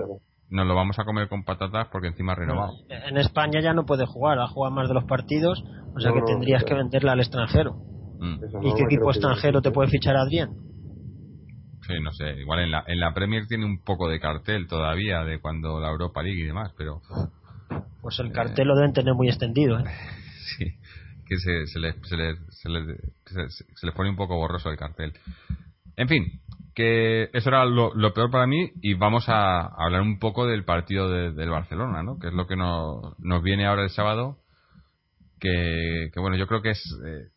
[0.50, 2.72] nos lo vamos a comer con patatas porque encima ha renovado.
[2.90, 5.64] En España ya no puede jugar, ha jugado más de los partidos,
[5.96, 7.74] o sea que tendrías que venderla al extranjero.
[8.20, 8.66] Mm.
[8.66, 10.52] ¿Y qué equipo extranjero te puede fichar Adrián?
[11.88, 12.40] Sí, no sé.
[12.40, 15.90] Igual en la, en la Premier tiene un poco de cartel todavía de cuando la
[15.90, 17.02] Europa League y demás, pero.
[18.02, 19.84] Pues el cartel lo deben tener muy extendido, ¿eh?
[20.58, 20.66] Sí,
[21.26, 22.36] que se, se, le, se, le,
[23.26, 25.14] se, le, pone un poco borroso el cartel.
[25.96, 26.42] En fin,
[26.76, 31.10] que eso era lo, peor para mí y vamos a hablar un poco del partido
[31.10, 32.20] del Barcelona, ¿no?
[32.20, 34.38] Que es lo que nos, nos viene ahora el sábado.
[35.40, 37.00] Que, que bueno, yo creo que es.
[37.06, 37.33] Eh,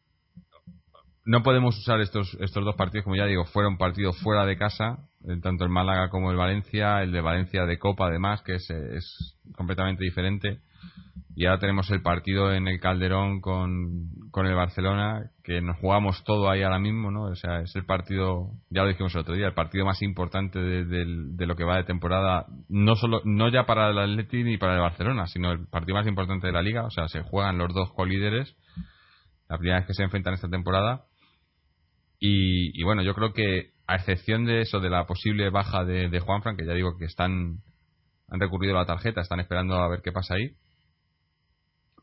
[1.26, 4.56] no podemos usar estos, estos dos partidos, como ya digo, fuera un partido fuera de
[4.56, 4.98] casa,
[5.42, 9.36] tanto el Málaga como el Valencia, el de Valencia de Copa además, que es, es
[9.56, 10.60] completamente diferente.
[11.34, 16.22] Y ahora tenemos el partido en el Calderón con, con el Barcelona, que nos jugamos
[16.24, 17.24] todo ahí ahora mismo, ¿no?
[17.24, 20.60] O sea, es el partido, ya lo dijimos el otro día, el partido más importante
[20.60, 24.58] de, de, lo que va de temporada, no solo, no ya para el Atleti ni
[24.58, 27.58] para el Barcelona, sino el partido más importante de la liga, o sea, se juegan
[27.58, 28.56] los dos colíderes,
[29.48, 31.04] la primera vez que se enfrentan esta temporada
[32.18, 36.20] y, bueno, yo creo que a excepción de eso, de la posible baja de, de
[36.20, 37.60] Juanfran, que ya digo que están
[38.28, 40.56] han recurrido a la tarjeta, están esperando a ver qué pasa ahí,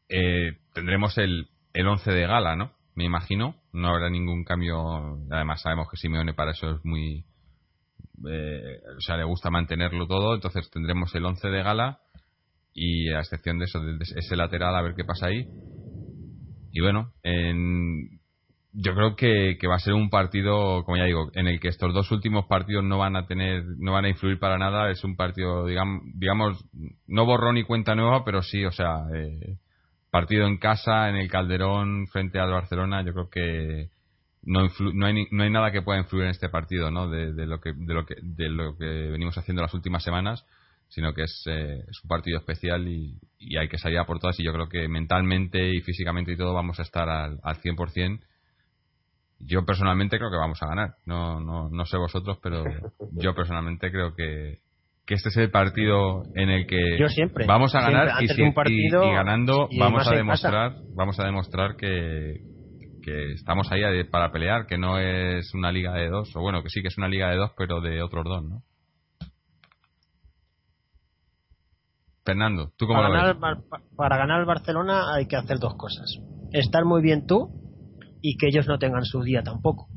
[0.09, 2.72] eh, tendremos el, el 11 de gala, ¿no?
[2.95, 7.26] Me imagino, no habrá ningún cambio, además sabemos que Simeone para eso es muy...
[8.30, 11.99] Eh, o sea, le gusta mantenerlo todo, entonces tendremos el 11 de gala
[12.74, 15.47] y a excepción de eso, de ese lateral, a ver qué pasa ahí.
[16.72, 18.20] Y bueno, en,
[18.74, 21.94] yo creo que, va a ser un partido, como ya digo, en el que estos
[21.94, 24.90] dos últimos partidos no van a tener, no van a influir para nada.
[24.90, 26.66] Es un partido, digamos, digamos
[27.08, 29.58] no borrón y cuenta nueva, pero sí, o sea, eh,
[30.10, 33.04] partido en casa, en el Calderón, frente al Barcelona.
[33.04, 33.90] Yo creo que
[34.42, 37.08] no, no, hay, no hay nada que pueda influir en este partido, ¿no?
[37.10, 40.48] De, lo que, de lo que, de lo que venimos haciendo las últimas semanas,
[40.88, 44.18] sino que es, eh, es un partido especial y, y, hay que salir a por
[44.18, 44.40] todas.
[44.40, 48.20] Y yo creo que mentalmente y físicamente y todo vamos a estar al, al 100%
[49.46, 50.96] yo personalmente creo que vamos a ganar.
[51.06, 52.64] No, no, no sé vosotros, pero
[53.14, 54.60] yo personalmente creo que,
[55.06, 56.98] que este es el partido en el que
[57.46, 62.41] vamos a ganar y, si, partido, y, ganando vamos a demostrar vamos a demostrar que,
[63.04, 66.70] que estamos ahí para pelear, que no es una liga de dos, o bueno, que
[66.70, 68.62] sí que es una liga de dos, pero de otros dos, ¿no?
[72.26, 73.58] Fernando, ¿tú cómo para lo ganar,
[73.98, 76.20] Para ganar el Barcelona hay que hacer dos cosas.
[76.54, 77.62] Estar muy bien tú
[78.24, 79.88] y que ellos no tengan su día tampoco.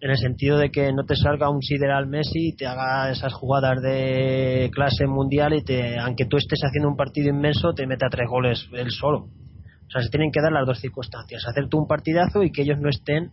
[0.00, 3.32] En el sentido de que no te salga un sideral Messi y te haga esas
[3.32, 8.08] jugadas de clase mundial y te, aunque tú estés haciendo un partido inmenso, te meta
[8.10, 9.28] tres goles él solo.
[9.86, 11.46] O sea, se tienen que dar las dos circunstancias.
[11.46, 13.30] Hacer tú un partidazo y que ellos no estén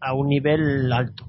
[0.00, 1.26] a un nivel alto.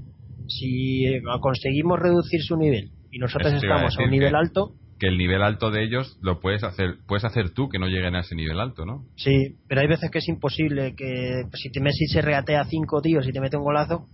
[0.47, 1.05] Si
[1.39, 5.71] conseguimos reducir su nivel y nosotros estamos a un nivel alto, que el nivel alto
[5.71, 8.85] de ellos lo puedes hacer puedes hacer tú que no lleguen a ese nivel alto,
[8.85, 9.03] ¿no?
[9.15, 13.27] Sí, pero hay veces que es imposible que si te Messi se reatea cinco tíos
[13.27, 14.05] y te mete un golazo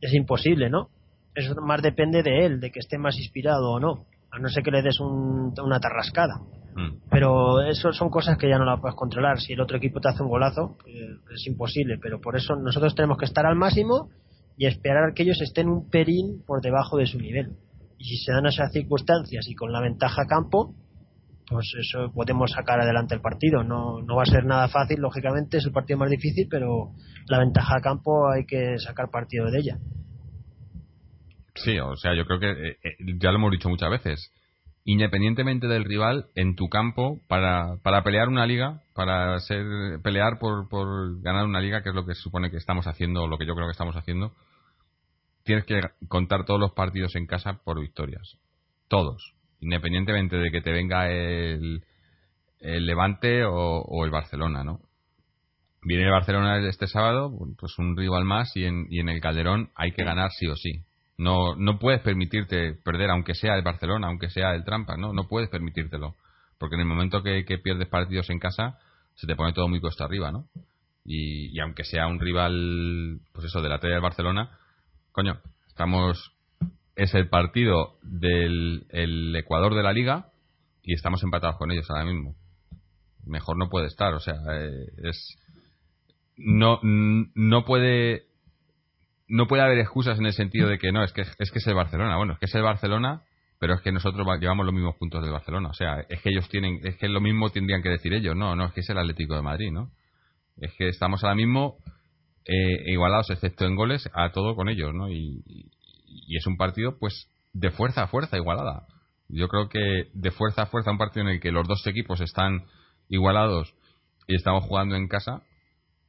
[0.00, 0.88] es imposible, ¿no?
[1.32, 4.64] Eso más depende de él, de que esté más inspirado o no, a no ser
[4.64, 6.40] que le des una tarrascada.
[6.74, 7.08] Mm.
[7.08, 9.38] Pero eso son cosas que ya no las puedes controlar.
[9.38, 11.98] Si el otro equipo te hace un golazo, eh, es imposible.
[12.02, 14.10] Pero por eso nosotros tenemos que estar al máximo
[14.56, 17.56] y esperar que ellos estén un perín por debajo de su nivel
[18.00, 20.74] Y si se dan esas circunstancias y con la ventaja campo,
[21.46, 23.62] pues eso podemos sacar adelante el partido.
[23.62, 26.92] No, no va a ser nada fácil, lógicamente, es el partido más difícil, pero
[27.28, 29.78] la ventaja a campo hay que sacar partido de ella.
[31.56, 34.32] Sí, o sea, yo creo que eh, eh, ya lo hemos dicho muchas veces.
[34.84, 40.70] Independientemente del rival, en tu campo, para, para pelear una liga, para ser pelear por,
[40.70, 43.44] por ganar una liga, que es lo que supone que estamos haciendo, o lo que
[43.44, 44.32] yo creo que estamos haciendo,
[45.44, 48.38] tienes que contar todos los partidos en casa por victorias.
[48.88, 49.34] Todos.
[49.60, 51.82] Independientemente de que te venga el,
[52.60, 54.80] Levante o, el Barcelona, ¿no?
[55.82, 60.04] Viene el Barcelona este sábado, pues un rival más y en, el Calderón hay que
[60.04, 60.84] ganar sí o sí.
[61.16, 65.12] No, no puedes permitirte perder, aunque sea el Barcelona, aunque sea el Trampa, ¿no?
[65.12, 66.16] No puedes permitírtelo.
[66.58, 68.78] Porque en el momento que, pierdes partidos en casa,
[69.14, 70.46] se te pone todo muy costa arriba, ¿no?
[71.04, 74.50] Y, aunque sea un rival, pues eso, de la talla del Barcelona,
[75.12, 76.32] coño, estamos.
[76.96, 80.26] Es el partido del el Ecuador de la Liga
[80.82, 82.34] y estamos empatados con ellos ahora mismo.
[83.24, 85.38] Mejor no puede estar, o sea, eh, es.
[86.36, 88.24] No, no puede
[89.28, 91.66] no puede haber excusas en el sentido de que no, es que es que es
[91.66, 92.16] el Barcelona.
[92.16, 93.22] Bueno, es que es el Barcelona,
[93.58, 95.68] pero es que nosotros llevamos los mismos puntos del Barcelona.
[95.68, 98.34] O sea, es que ellos tienen, es que lo mismo tendrían que decir ellos.
[98.34, 99.90] No, no, es que es el Atlético de Madrid, ¿no?
[100.60, 101.76] Es que estamos ahora mismo
[102.52, 105.08] eh, igualados, excepto en goles, a todo con ellos, ¿no?
[105.10, 105.70] Y,
[106.36, 108.86] es un partido, pues, de fuerza a fuerza, igualada.
[109.28, 112.20] Yo creo que de fuerza a fuerza, un partido en el que los dos equipos
[112.20, 112.64] están
[113.08, 113.74] igualados
[114.26, 115.42] y estamos jugando en casa,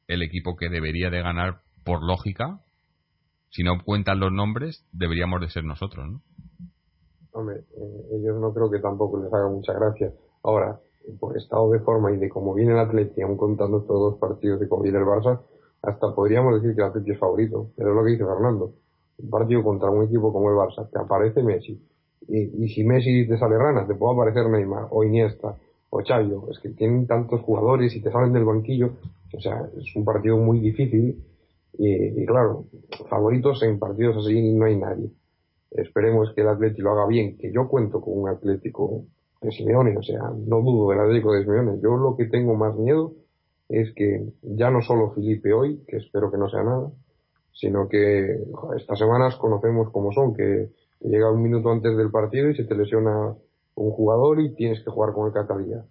[0.07, 2.61] el equipo que debería de ganar por lógica
[3.51, 6.21] si no cuentan los nombres, deberíamos de ser nosotros, ¿no?
[7.33, 10.11] Hombre, eh, ellos no creo que tampoco les haga mucha gracia.
[10.43, 10.79] Ahora,
[11.19, 14.59] por estado de forma y de cómo viene el Atleti, aún contando estos dos partidos
[14.59, 15.41] de cómo viene el Barça,
[15.81, 17.71] hasta podríamos decir que el Atleti es favorito.
[17.75, 18.73] Pero es lo que dice Fernando.
[19.17, 21.81] Un partido contra un equipo como el Barça, te aparece Messi.
[22.27, 25.55] Y, y si Messi te sale rana, te puede aparecer Neymar, o Iniesta,
[25.89, 26.49] o Chayo.
[26.49, 28.91] Es que tienen tantos jugadores y te salen del banquillo.
[29.33, 31.23] O sea, es un partido muy difícil
[31.77, 32.65] y, claro,
[33.09, 35.09] favoritos en partidos así no hay nadie.
[35.71, 39.05] Esperemos que el Atlético lo haga bien, que yo cuento con un Atlético
[39.41, 41.79] de Simeone, o sea, no dudo del Atlético de Simeone.
[41.81, 43.13] Yo lo que tengo más miedo
[43.71, 46.91] es que ya no solo Felipe hoy, que espero que no sea nada,
[47.53, 48.37] sino que
[48.75, 50.69] estas semanas conocemos cómo son, que
[50.99, 53.33] llega un minuto antes del partido y se te lesiona
[53.75, 55.85] un jugador y tienes que jugar con el Catalía.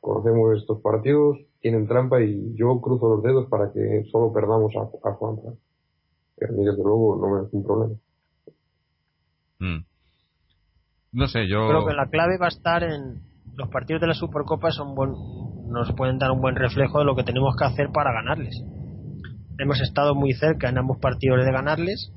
[0.00, 5.08] Conocemos estos partidos, tienen trampa y yo cruzo los dedos para que solo perdamos a,
[5.08, 5.54] a Juanza.
[6.36, 7.94] Que a mí, desde luego, no me es un problema.
[9.60, 9.84] Mm.
[11.12, 11.68] No sé, yo.
[11.68, 13.22] Creo que la clave va a estar en.
[13.56, 15.14] Los partidos de la Supercopa son buen,
[15.80, 18.62] nos pueden dar un buen reflejo de lo que tenemos que hacer para ganarles.
[19.58, 22.12] Hemos estado muy cerca en ambos partidos de ganarles.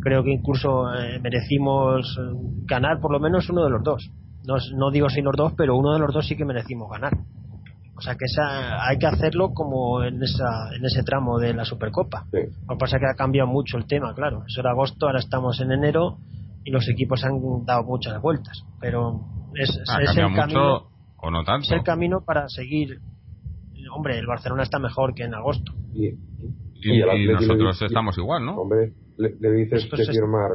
[0.00, 2.18] Creo que incluso eh, merecimos
[2.66, 4.10] ganar por lo menos uno de los dos.
[4.46, 7.12] No, no digo si los dos, pero uno de los dos sí que merecimos ganar.
[7.96, 11.64] O sea que esa, hay que hacerlo como en, esa, en ese tramo de la
[11.64, 12.26] Supercopa.
[12.32, 14.42] Lo que pasa es que ha cambiado mucho el tema, claro.
[14.46, 16.18] Eso era agosto, ahora estamos en enero
[16.64, 17.34] y los equipos han
[17.64, 18.64] dado muchas vueltas.
[18.80, 19.20] Pero
[19.54, 20.91] es, es el camino.
[21.22, 21.66] O no tanto.
[21.66, 22.98] Es el camino para seguir.
[23.94, 25.72] Hombre, el Barcelona está mejor que en agosto.
[25.94, 26.08] Y,
[26.82, 28.56] y, nosotros estamos igual, ¿no?
[28.56, 30.50] Hombre, le, dices que firmar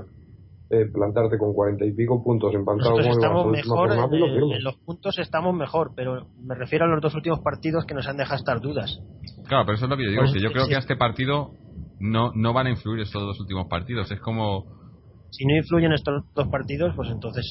[0.69, 5.55] eh, plantarte con cuarenta y pico puntos empatados con estamos mejor en, los puntos estamos
[5.55, 8.99] mejor pero me refiero a los dos últimos partidos que nos han dejado estar dudas
[9.47, 11.51] claro pero eso es lo que yo digo pues, yo creo que a este partido
[11.99, 14.76] no no van a influir estos dos últimos partidos es como
[15.29, 17.45] si no influyen estos dos partidos pues entonces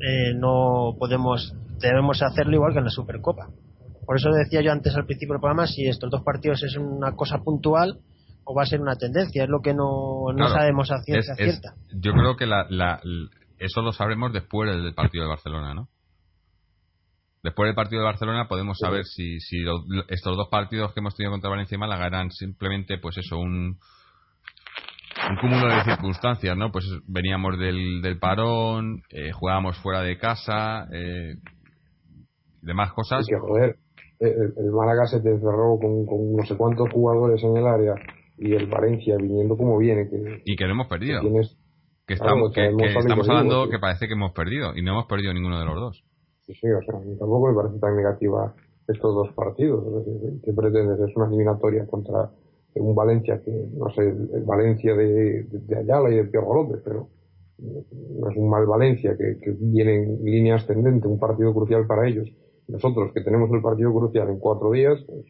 [0.00, 3.48] eh, no podemos debemos hacerlo igual que en la Supercopa
[4.04, 7.12] por eso decía yo antes al principio del programa si estos dos partidos es una
[7.12, 8.00] cosa puntual
[8.46, 11.74] o va a ser una tendencia, es lo que no, no sabemos a ciencia cierta.
[11.92, 13.00] yo creo que la, la,
[13.58, 15.88] eso lo sabremos después del partido de Barcelona, ¿no?
[17.42, 19.64] Después del partido de Barcelona podemos saber si, si
[20.08, 23.78] estos dos partidos que hemos tenido contra Valencia y Málaga eran simplemente, pues eso, un,
[25.30, 26.70] un cúmulo de circunstancias, ¿no?
[26.70, 31.34] Pues veníamos del, del parón, eh, jugábamos fuera de casa, eh,
[32.62, 33.26] demás cosas.
[33.26, 33.76] que, joder,
[34.20, 37.94] el, Málaga se te encerró con, con no sé cuántos jugadores en el área
[38.38, 40.08] y el Valencia viniendo como viene.
[40.08, 41.20] Que, y que lo hemos perdido.
[42.06, 45.58] Que, estamos, que, estamos hablando que parece que hemos perdido y no hemos perdido ninguno
[45.58, 46.04] de los dos.
[46.42, 48.54] Sí, sí, o sea, a mí tampoco me parece tan negativa
[48.86, 49.82] estos dos partidos.
[50.44, 51.00] ¿Qué pretendes?
[51.00, 52.30] Es una eliminatoria contra
[52.80, 57.08] un Valencia que, no sé, el Valencia de, de, Ayala y de Pierro López, pero
[57.58, 62.28] no es un mal Valencia que, viene en línea ascendente, un partido crucial para ellos.
[62.68, 65.24] Nosotros que tenemos el partido crucial en cuatro días, pues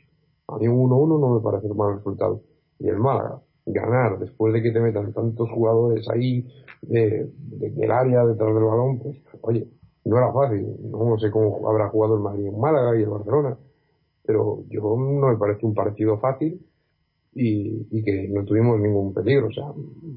[0.48, 2.42] a mí un 1-1 no me parece un mal resultado
[2.78, 3.42] y el Málaga.
[3.66, 6.46] ganar después de que te metan tantos jugadores ahí
[6.82, 7.28] de,
[7.76, 9.68] el área detrás del balón, pues oye,
[10.04, 10.66] no era fácil.
[10.82, 13.58] No sé cómo habrá jugado el Madrid en Málaga y el Barcelona,
[14.24, 16.64] pero yo no me parece un partido fácil
[17.36, 19.48] y, y que no tuvimos ningún peligro.
[19.48, 19.66] O sea,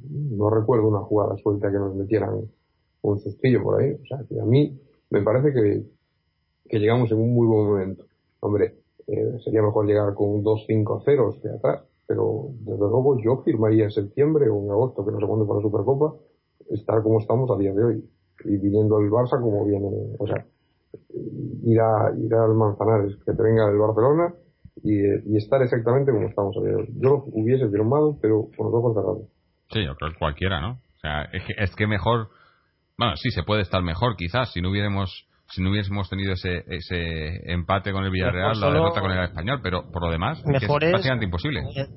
[0.09, 2.49] no recuerdo una jugada suelta que nos metieran
[3.01, 3.91] un sustillo por ahí.
[3.91, 5.84] O sea, que a mí me parece que,
[6.67, 8.05] que llegamos en un muy buen momento.
[8.39, 13.84] Hombre, eh, sería mejor llegar con un 2-5-0 de atrás, pero desde luego yo firmaría
[13.84, 16.15] en septiembre o en agosto, que no sé cuándo para la Supercopa,
[16.70, 18.09] estar como estamos a día de hoy.
[18.45, 20.45] Y viniendo el Barça como viene, o sea,
[21.63, 24.34] ir, a, ir al Manzanares, que te venga el Barcelona
[24.84, 26.55] y, estar exactamente como estamos.
[26.55, 29.21] Yo lo hubiese firmado, pero con los ojos cerrados.
[29.71, 30.71] Sí, yo creo que cualquiera, ¿no?
[30.71, 32.30] O sea, es que, es que mejor,
[32.97, 36.63] bueno, sí, se puede estar mejor quizás si no hubiéramos si no hubiésemos tenido ese,
[36.67, 40.84] ese empate con el Villarreal, la derrota con el español, pero por lo demás mejor
[40.84, 41.61] es, prácticamente imposible.
[41.75, 41.88] Eh,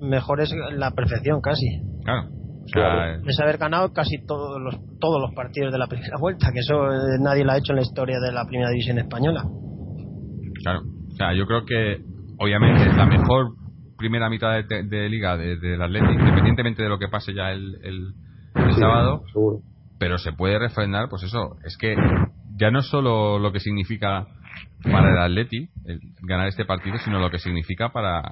[0.00, 1.66] mejor es la perfección casi.
[2.70, 3.22] Claro.
[3.26, 6.74] es haber ganado casi todos los todos los partidos de la primera vuelta, que eso
[6.92, 9.42] eh, nadie lo ha hecho en la historia de la primera división española.
[10.62, 10.80] Claro.
[10.80, 12.02] O sea, yo creo que
[12.38, 13.54] obviamente es la mejor
[13.96, 18.14] primera mitad de, liga del de, Atlético, independientemente de lo que pase ya el, el,
[18.74, 19.24] sábado,
[19.98, 21.96] pero se puede refrendar, pues eso, es que
[22.56, 24.26] ya no solo lo que significa
[24.84, 25.68] para el Atleti
[26.22, 28.22] ganar este partido, sino lo que significa para,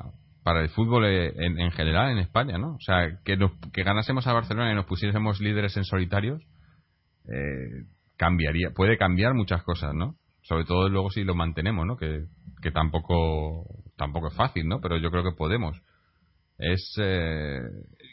[0.44, 2.74] para el fútbol en, en general en España, ¿no?
[2.74, 3.36] O sea, que,
[3.72, 6.42] que ganásemos a Barcelona y nos pusiésemos líderes en solitarios,
[7.28, 7.86] eh,
[8.16, 10.14] cambiaría, puede cambiar muchas cosas, ¿no?
[10.48, 11.96] Sobre todo luego si lo mantenemos, ¿no?
[11.96, 12.24] Que,
[12.62, 13.64] que tampoco,
[13.96, 14.80] tampoco es fácil, ¿no?
[14.80, 15.76] Pero yo creo que podemos.
[16.58, 17.60] Es eh,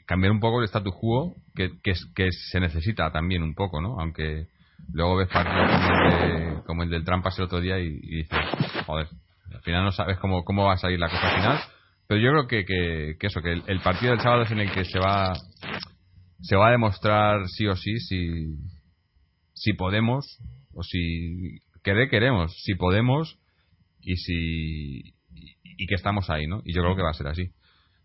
[0.07, 3.99] cambiar un poco el status quo que, que, que se necesita también un poco, ¿no?
[3.99, 4.47] Aunque
[4.91, 8.39] luego ves partidos como el, del Trampas el otro día y, dices,
[8.86, 9.07] joder,
[9.53, 11.59] al final no sabes cómo, cómo va a salir la cosa final.
[12.07, 14.86] Pero yo creo que, que, eso, que el, partido del sábado es en el que
[14.86, 15.34] se va
[16.41, 18.57] se va a demostrar sí o sí si,
[19.53, 20.25] si podemos
[20.73, 23.38] o si querer queremos, si podemos
[24.01, 25.13] y si
[25.77, 26.61] y, que estamos ahí, ¿no?
[26.65, 27.51] Y yo creo que va a ser así.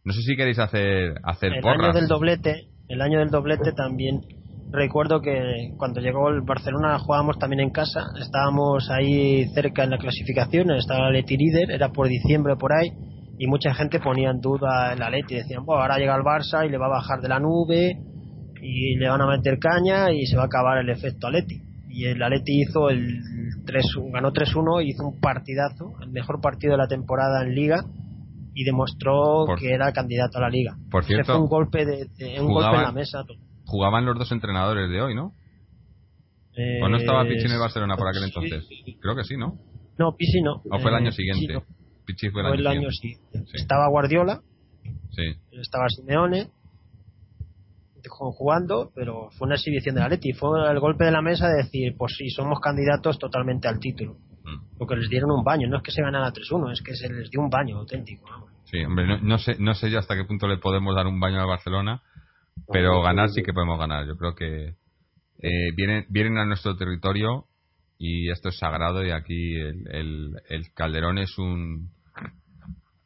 [0.04, 4.20] No sé si queréis hacer hacer el año del doblete, el año del doblete también
[4.70, 9.98] recuerdo que cuando llegó el Barcelona jugábamos también en casa, estábamos ahí cerca en la
[9.98, 12.90] clasificación, estaba el Leti líder, era por diciembre por ahí,
[13.38, 16.70] y mucha gente ponía en duda el Atleti, decían, bueno, ahora llega el Barça y
[16.70, 17.96] le va a bajar de la nube
[18.60, 21.62] y le van a meter caña y se va a acabar el efecto Atleti.
[21.88, 23.06] Y el Atleti hizo el
[23.68, 27.84] 3, ganó 3-1 y hizo un partidazo, el mejor partido de la temporada en Liga
[28.54, 30.76] y demostró que era candidato a la Liga.
[30.90, 33.24] Por cierto, fue un golpe de, un golpe en la mesa
[33.66, 35.34] jugaban los dos entrenadores de hoy, ¿no?
[36.82, 38.66] ¿O no estaba Pichi en el Barcelona por aquel entonces?
[39.00, 39.58] Creo que sí, ¿no?
[39.98, 40.62] No, Pichi no.
[40.70, 41.62] ¿O fue el año eh, siguiente?
[42.06, 43.44] Pichi fue el, año, siguiente.
[43.52, 44.40] Estaba Guardiola.
[45.10, 45.34] Sí.
[45.52, 46.48] Estaba Simeone
[48.08, 50.32] jugando, pero fue una exhibición de la Leti.
[50.32, 54.14] Fue el golpe de la mesa de decir, pues sí, somos candidatos totalmente al título.
[54.44, 54.78] Mm.
[54.78, 57.30] Porque les dieron un baño, no es que se ganara 3-1, es que se les
[57.30, 58.26] dio un baño auténtico.
[58.64, 61.40] Sí, hombre, no, sé, no sé yo hasta qué punto le podemos dar un baño
[61.40, 62.02] al Barcelona,
[62.70, 64.06] pero ganar sí que podemos ganar.
[64.06, 64.74] Yo creo que
[65.40, 67.46] eh, vienen, vienen a nuestro territorio
[67.98, 71.90] y esto es sagrado y aquí el, el, Calderón es un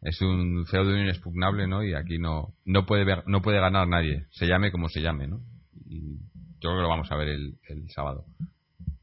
[0.02, 1.82] es un feudo inexpugnable, ¿no?
[1.84, 5.40] Y aquí no no puede no puede ganar nadie, se llame como se llame, ¿no?
[5.86, 6.18] Y
[6.60, 8.24] yo creo que lo vamos a ver el, el sábado.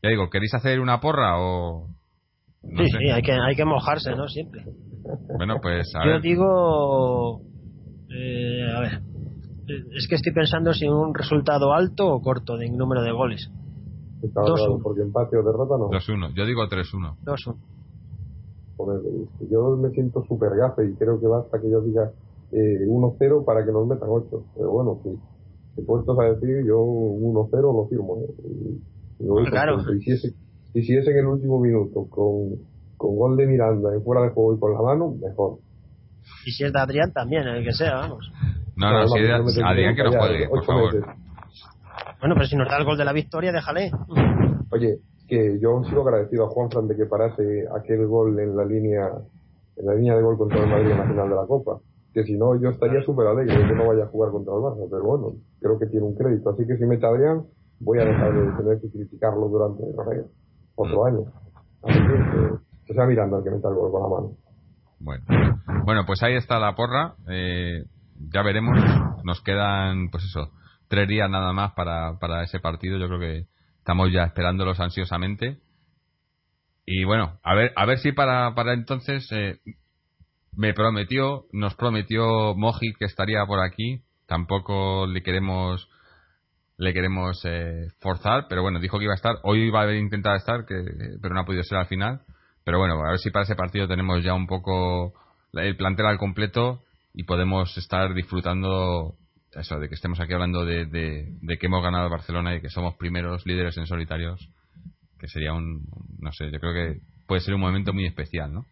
[0.02, 1.88] Ya digo, ¿queréis hacer una porra o
[2.64, 4.28] sí, sí, hay que hay que mojarse, ¿no?
[4.28, 4.64] Siempre.
[5.38, 7.42] Bueno, pues a yo digo
[8.10, 9.02] eh, a ver,
[9.96, 13.50] es que estoy pensando si un resultado alto o corto de número de goles.
[14.22, 14.82] 2-1.
[14.84, 15.90] Porque empate o derrota no.
[15.90, 16.34] 2-1.
[16.34, 17.18] Yo digo 3-1.
[17.24, 17.58] 2-1.
[19.50, 22.12] Yo me siento súper gafe y creo que basta que yo diga
[22.52, 24.44] eh, 1-0 para que nos metan 8.
[24.56, 25.10] Pero bueno, si,
[25.76, 28.18] si puestos a decir, yo 1-0 lo firmo.
[28.18, 28.80] ¿eh?
[29.20, 29.78] Y, claro.
[29.94, 30.36] y, si es,
[30.74, 32.56] y si es en el último minuto con,
[32.98, 35.60] con gol de Miranda en fuera de juego y con la mano, mejor.
[36.46, 38.32] Y si es de Adrián también, el que sea, vamos.
[38.76, 41.06] No, no, si Adrián que no juegue, por favor.
[42.20, 43.92] Bueno, pero si nos da el gol de la victoria, déjale.
[44.72, 45.00] Oye,
[45.30, 49.10] que yo sigo agradecido a Juan Fran de que parase aquel gol en la línea
[49.78, 51.80] en la línea de gol contra el Madrid en la final de la Copa.
[52.14, 54.60] Que si no, yo estaría súper alegre de que no vaya a jugar contra el
[54.60, 54.88] Barça.
[54.90, 56.50] Pero bueno, creo que tiene un crédito.
[56.50, 57.46] Así que si mete a Adrián,
[57.80, 59.84] voy a dejar de tener que criticarlo durante
[60.76, 61.20] otro año.
[61.84, 62.58] Así que,
[62.88, 64.32] que sea Miranda el que meta el gol con la mano.
[65.00, 65.24] Bueno,
[65.86, 67.14] bueno pues ahí está la porra.
[67.30, 67.86] Eh,
[68.34, 68.78] ya veremos.
[69.24, 70.52] Nos quedan, pues eso,
[70.90, 72.98] tres días nada más para, para ese partido.
[72.98, 73.46] Yo creo que
[73.80, 75.58] estamos ya esperándolos ansiosamente.
[76.86, 79.60] Y bueno, a ver, a ver si para, para entonces eh,
[80.56, 85.90] me prometió, nos prometió Moji que estaría por aquí tampoco le queremos
[86.78, 90.38] le queremos eh, forzar, pero bueno, dijo que iba a estar, hoy iba a intentar
[90.38, 90.82] estar, que,
[91.22, 92.22] pero no ha podido ser al final.
[92.64, 95.14] Pero bueno, a ver si para ese partido tenemos ya un poco
[95.54, 99.16] el plantel al completo y podemos estar disfrutando
[99.54, 102.96] eso, de que estemos aquí hablando de, de, que hemos ganado Barcelona y que somos
[102.96, 104.50] primeros líderes en solitarios,
[105.20, 105.86] que sería un,
[106.20, 108.66] no sé, yo creo que puede ser un momento muy especial, ¿no?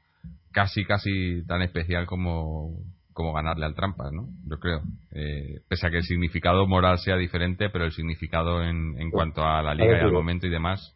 [0.51, 2.80] Casi, casi tan especial como
[3.13, 4.28] como ganarle al Trampas, ¿no?
[4.47, 4.84] Yo creo.
[5.11, 9.43] Eh, pese a que el significado moral sea diferente, pero el significado en, en cuanto
[9.43, 10.95] a la liga y al momento y demás,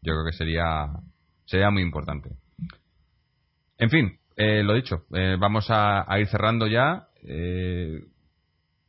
[0.00, 0.86] yo creo que sería,
[1.44, 2.30] sería muy importante.
[3.78, 7.08] En fin, eh, lo dicho, eh, vamos a, ir cerrando ya.
[7.22, 8.00] Eh,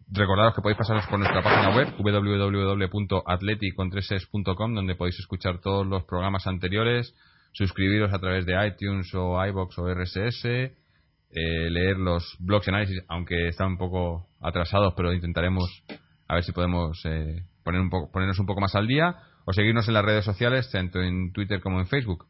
[0.09, 6.47] recordaros que podéis pasaros por nuestra página web www.atleticontreses.com donde podéis escuchar todos los programas
[6.47, 7.13] anteriores,
[7.53, 13.03] suscribiros a través de iTunes o iBox o RSS, eh, leer los blogs de análisis,
[13.09, 15.83] aunque están un poco atrasados, pero intentaremos
[16.27, 19.53] a ver si podemos eh, poner un poco, ponernos un poco más al día, o
[19.53, 22.25] seguirnos en las redes sociales, tanto en Twitter como en Facebook.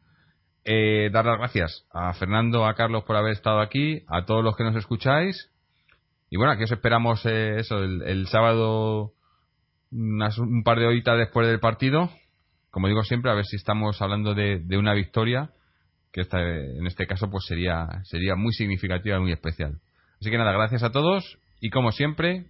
[0.64, 4.56] Eh, dar las gracias a Fernando, a Carlos por haber estado aquí, a todos los
[4.56, 5.50] que nos escucháis.
[6.30, 9.12] Y bueno, aquí os esperamos eso, el, sábado,
[9.90, 12.10] un par de horitas después del partido.
[12.70, 15.50] Como digo siempre, a ver si estamos hablando de una victoria
[16.12, 19.80] que esta, en este caso pues sería, sería muy significativa muy especial.
[20.20, 22.46] Así que nada, gracias a todos y como siempre,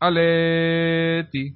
[0.00, 1.54] ¡Aleti!